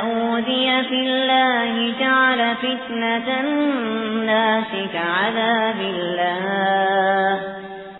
[0.00, 7.40] أوذي في الله جعل فتنة الناس كعذاب الله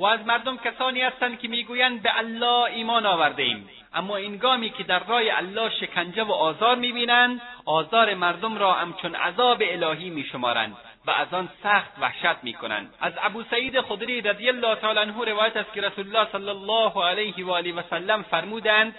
[0.01, 4.83] و از مردم کسانی هستند که می‌گویند به الله ایمان آورده ایم اما اینگامی که
[4.83, 10.77] در راه الله شکنجه و آزار می‌بینند آزار مردم را همچون عذاب الهی میشمارند
[11.07, 12.95] و از آن سخت وحشت می‌کنند.
[13.01, 17.05] از ابو سعید خدری رضی الله تعالی عنه روایت است که رسول الله صلی الله
[17.05, 18.95] علیه و آله و سلم فرمودند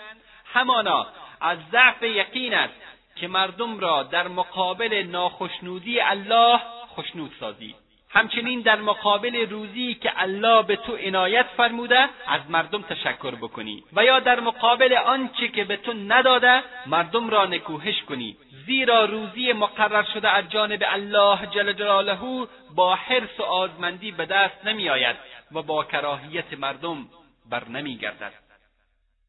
[0.53, 1.07] همانا
[1.43, 2.73] از ضعف یقین است
[3.15, 6.59] که مردم را در مقابل ناخشنودی الله
[6.95, 7.75] خشنود سازی.
[8.09, 13.83] همچنین در مقابل روزی که الله به تو عنایت فرموده از مردم تشکر بکنی.
[13.93, 18.37] و یا در مقابل آنچه که به تو نداده مردم را نکوهش کنی.
[18.65, 24.65] زیرا روزی مقرر شده از جانب الله جل جلاله با حرص و آزمندی به دست
[24.65, 25.15] نمیآید
[25.51, 27.07] و با کراهیت مردم
[27.49, 28.42] بر نمیگردد.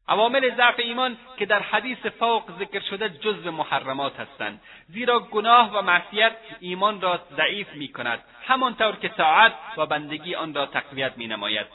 [0.07, 4.61] عوامل ضعف ایمان که در حدیث فوق ذکر شده جزو محرمات هستند.
[4.87, 10.53] زیرا گناه و معصیت ایمان را ضعیف می کند همانطور که طاعت و بندگی آن
[10.53, 11.67] را تقویت می نماید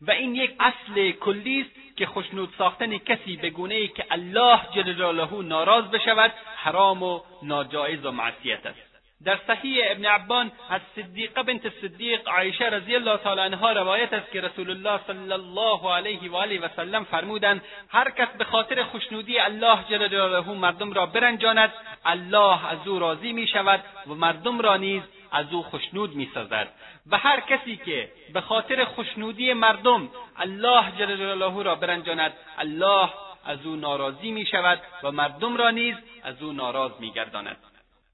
[0.00, 4.60] و این یک اصل کلی است که خشنود ساختن کسی به گونه ای که الله
[4.74, 8.85] جل جلاله ناراض بشود حرام و ناجایز و معصیت است.
[9.24, 14.32] در صحیح ابن عبان از صدیقه بنت صدیق عایشه رضی الله تعالی عنها روایت است
[14.32, 18.82] که رسول الله صلی الله علیه و آله و سلم فرمودند هر کس به خاطر
[18.82, 21.72] خوشنودی الله جل جلاله مردم را برنجاند
[22.04, 25.02] الله از او راضی می شود و مردم را نیز
[25.32, 26.68] از او خشنود می سازد
[27.10, 33.10] و هر کسی که به خاطر خوشنودی مردم الله جل جلاله را برنجاند الله
[33.44, 37.56] از او ناراضی می شود و مردم را نیز از او ناراض می گرداند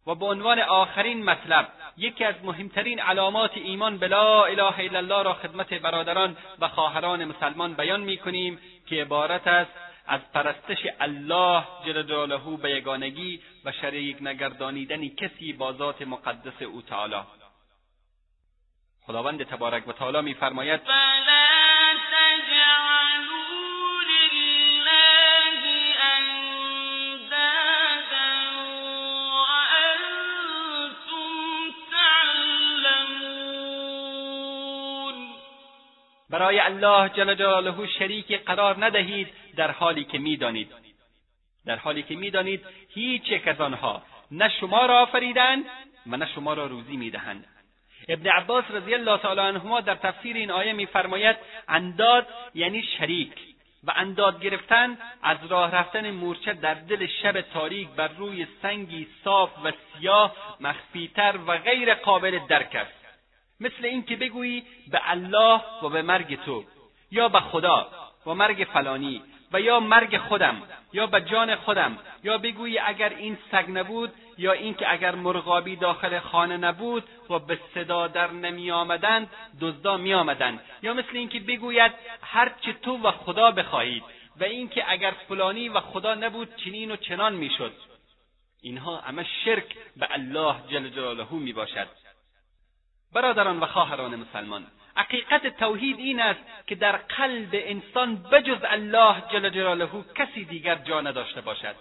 [0.06, 5.22] و به عنوان آخرین مطلب یکی از مهمترین علامات ایمان به لا اله الا الله
[5.22, 9.70] را خدمت برادران و خواهران مسلمان بیان می‌کنیم که عبارت است
[10.06, 16.82] از پرستش الله جل جلاله به یگانگی و شریک نگردانیدن کسی با ذات مقدس او
[16.82, 17.22] تعالی.
[19.06, 20.80] خداوند تبارک و تعالی میفرماید
[36.32, 40.72] برای الله جل جلاله شریکی قرار ندهید در حالی که می‌دانید.
[41.66, 42.64] در حالی که می‌دانید
[42.94, 45.64] هیچ یک از آنها نه شما را آفریدند
[46.06, 47.46] و نه شما را روزی می‌دهند.
[48.08, 51.36] ابن عباس رضی الله تعالی عنهما در تفسیر این آیه میفرماید
[51.68, 53.32] انداد یعنی شریک
[53.84, 59.50] و انداد گرفتن از راه رفتن مورچه در دل شب تاریک بر روی سنگی صاف
[59.64, 63.01] و سیاه مخفیتر و غیر قابل درک است.
[63.62, 66.64] مثل اینکه بگویی به الله و به مرگ تو
[67.10, 67.88] یا به خدا
[68.26, 69.22] و مرگ فلانی
[69.52, 70.62] و یا مرگ خودم
[70.92, 76.18] یا به جان خودم یا بگویی اگر این سگ نبود یا اینکه اگر مرغابی داخل
[76.18, 79.30] خانه نبود و به صدا در نمی آمدند
[79.60, 80.60] دزدا می آمدند.
[80.82, 84.02] یا مثل اینکه بگوید هرچه تو و خدا بخواهید
[84.40, 87.72] و اینکه اگر فلانی و خدا نبود چنین و چنان می‌شد
[88.62, 92.01] اینها همه شرک به الله جل جلاله می باشد.
[93.14, 94.66] برادران و خواهران مسلمان
[94.96, 101.00] حقیقت توحید این است که در قلب انسان بجز الله جل جلاله کسی دیگر جا
[101.00, 101.74] نداشته باشد.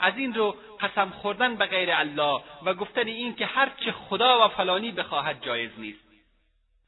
[0.00, 4.48] از این رو قسم خوردن به غیر الله و گفتن این که هرچه خدا و
[4.48, 6.04] فلانی بخواهد جایز نیست.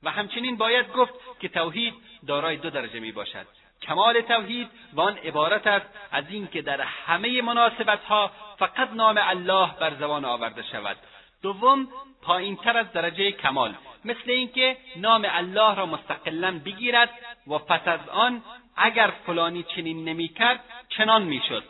[0.02, 1.94] و همچنین باید گفت که توحید
[2.26, 3.46] دارای دو درجه می باشد.
[3.82, 9.94] کمال توحید و آن عبارت است از اینکه در همه مناسبتها فقط نام الله بر
[9.94, 10.96] زبان آورده شود.
[11.42, 11.88] دوم
[12.22, 17.10] پایینتر از درجه کمال مثل اینکه نام الله را مستقلا بگیرد
[17.46, 18.42] و پس از آن
[18.76, 21.64] اگر فلانی چنین نمی‌کرد چنان می‌شد.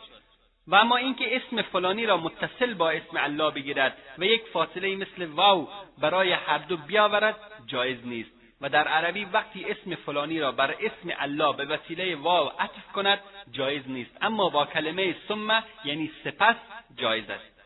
[0.67, 5.25] و اما اینکه اسم فلانی را متصل با اسم الله بگیرد و یک فاصله مثل
[5.25, 5.67] واو
[5.97, 7.35] برای هر دو بیاورد
[7.67, 8.31] جایز نیست.
[8.61, 13.19] و در عربی وقتی اسم فلانی را بر اسم الله به وسیله واو عطف کند
[13.51, 14.17] جایز نیست.
[14.21, 16.55] اما با کلمه ثم یعنی سپس
[16.95, 17.56] جایز است.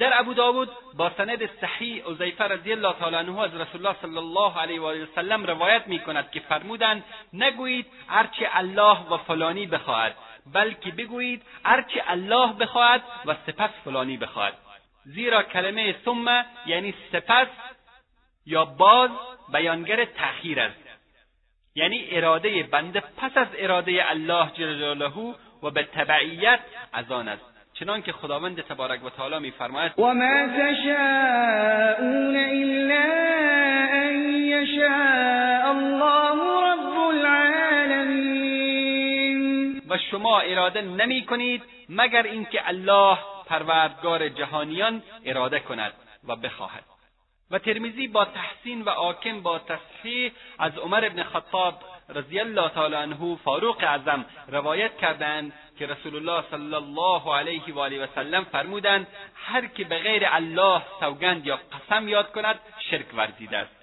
[0.00, 4.18] در ابو داود با سند صحیح عزیفه رضی الله تعالی عنه از رسول الله صلی
[4.18, 9.66] الله علیه و آله وسلم روایت می کند که فرمودند نگویید هرچه الله و فلانی
[9.66, 10.14] بخواهد
[10.52, 14.54] بلکه بگویید هرچه الله بخواهد و سپس فلانی بخواهد.
[15.04, 17.48] زیرا کلمه ثم یعنی سپس
[18.46, 19.10] یا باز
[19.52, 20.80] بیانگر تأخیر است.
[21.74, 26.60] یعنی اراده بنده پس از اراده الله جل جلاله و به تبعیت
[26.92, 27.49] از آن است.
[27.80, 33.04] چنان که خداوند تبارک و تعالی میفرماید و ما تشاءون الا
[33.92, 36.36] ان یشاء الله
[36.72, 38.22] رب العالمین.
[39.88, 45.92] و شما اراده نمی کنید مگر اینکه الله پروردگار جهانیان اراده کند
[46.28, 46.84] و بخواهد.
[47.50, 51.74] و ترمیزی با تحسین و آکم با تصحیح از عمر ابن خطاب
[52.08, 57.78] رضی الله تعالی عنه فاروق اعظم روایت کردند که رسول الله صلی الله علیه و
[57.78, 63.06] آله و سلم فرمودند هر که به غیر الله سوگند یا قسم یاد کند شرک
[63.14, 63.76] ورزیده است.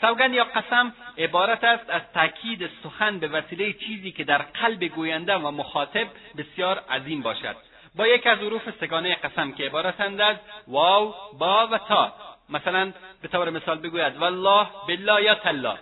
[0.00, 5.34] سوگند یا قسم عبارت است از تاکید سخن به وسیله چیزی که در قلب گوینده
[5.34, 6.06] و مخاطب
[6.38, 7.56] بسیار عظیم باشد.
[7.96, 10.36] با یک از حروف سگانه قسم که عبارتند از
[10.68, 12.12] واو با و تا.
[12.48, 12.92] مثلا
[13.22, 15.78] به طور مثال بگوید والله بالله یا تالله.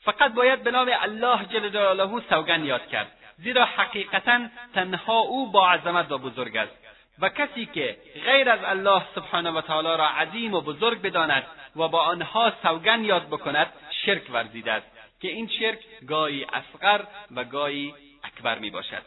[0.00, 3.21] فقط باید به نام الله جل جلاله سوگند یاد کرد.
[3.42, 4.40] زیرا حقیقتا
[4.74, 6.72] تنها او با عظمت و بزرگ است.
[7.18, 11.46] و کسی که غیر از الله سبحانه و تعالی را عظیم و بزرگ بداند
[11.76, 13.66] و با آنها سوگند یاد بکند
[14.06, 14.86] شرک ورزیده است.
[15.20, 15.78] که این شرک
[16.08, 17.00] گاهی اصغر
[17.36, 17.94] و گاهی
[18.24, 19.02] اکبر می باشد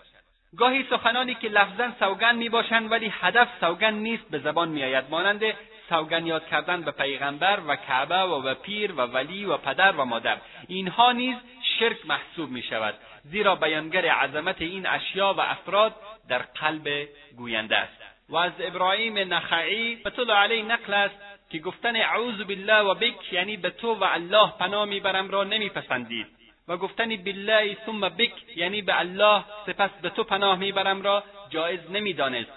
[0.57, 5.05] گاهی سخنانی که لفظا سوگند می باشند ولی هدف سوگند نیست به زبان می آید
[5.09, 5.41] مانند
[5.89, 10.05] سوگند یاد کردن به پیغمبر و کعبه و به پیر و ولی و پدر و
[10.05, 10.37] مادر.
[10.67, 11.37] اینها نیز
[11.79, 12.95] شرک محسوب می شود
[13.31, 15.95] زیرا بیانگر عظمت این اشیا و افراد
[16.29, 17.07] در قلب
[17.37, 18.01] گوینده است.
[18.29, 21.15] و از ابراهیم نخعی به علیه نقل است
[21.49, 26.27] که گفتن اعوذ بالله و بک یعنی به تو و الله پناه می‌برم را نمیپسندید.
[26.67, 31.79] و گفتن بالله ثم بک یعنی به الله سپس به تو پناه می‌برم را جایز
[31.91, 32.51] نمی‌دانست.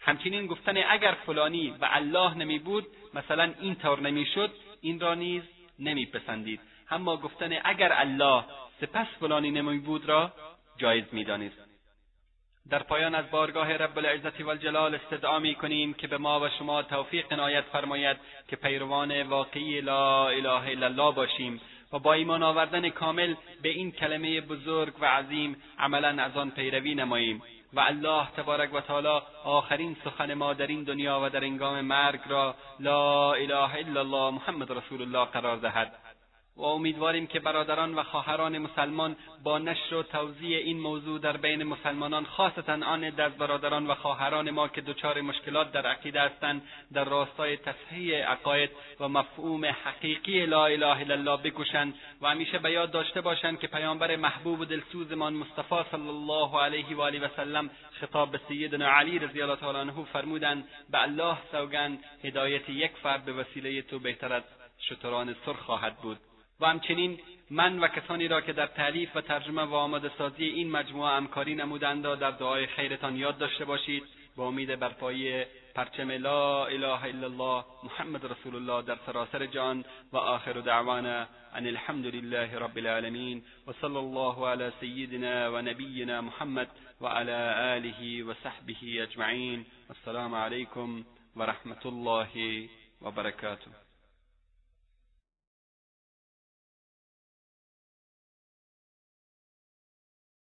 [0.00, 4.50] همچنین گفتن اگر فلانی و الله نمی بود مثلا این طور نمی‌شد
[4.80, 5.42] این را نیز
[5.78, 6.60] نمیپسندید.
[6.90, 8.44] اما گفتن اگر الله
[8.80, 10.32] سپس فلانی نمی بود را
[10.78, 11.70] جایز می‌دانست
[12.70, 16.82] در پایان از بارگاه رب العزت والجلال استدعا می کنیم که به ما و شما
[16.82, 18.16] توفیق عنایت فرماید
[18.48, 21.60] که پیروان واقعی لا اله الا الله باشیم
[21.92, 26.94] و با ایمان آوردن کامل به این کلمه بزرگ و عظیم عملا از آن پیروی
[26.94, 27.42] نماییم
[27.72, 32.20] و الله تبارک و تعالی آخرین سخن ما در این دنیا و در انگام مرگ
[32.28, 35.92] را لا اله الا الله محمد رسول الله قرار دهد.
[36.60, 41.62] و امیدواریم که برادران و خواهران مسلمان با نشر و توضیح این موضوع در بین
[41.62, 46.62] مسلمانان خاصتا آن از برادران و خواهران ما که دچار مشکلات در عقیده هستند
[46.92, 48.70] در راستای تصحیح عقاید
[49.00, 53.66] و مفهوم حقیقی لا اله الا الله بکوشند و همیشه به یاد داشته باشند که
[53.66, 57.70] پیامبر محبوب و دلسوزمان مصطفی صلی الله علیه و آله و سلم
[58.00, 63.24] خطاب به سیدنا علی رضی الله تعالی عنه فرمودند به الله سوگند هدایت یک فرد
[63.24, 64.42] به وسیله تو بهتر از
[64.80, 66.29] شتران سرخ خواهد بود.
[66.60, 67.18] و همچنین
[67.50, 71.54] من و کسانی را که در تعلیف و ترجمه و آماده سازی این مجموعه همکاری
[71.54, 74.02] نمودند و در دعای خیرتان یاد داشته باشید
[74.36, 80.16] با امید برپایی پرچم لا اله الا الله محمد رسول الله در سراسر جان و
[80.16, 86.68] آخر دعوانا ان الحمد لله رب العالمین و صلی الله علی سیدنا و نبینا محمد
[87.00, 87.32] و علی
[87.76, 89.66] آله و صحبه اجمعین.
[89.90, 91.04] السلام علیکم
[91.36, 92.68] و رحمت الله
[93.02, 93.89] و برکاته.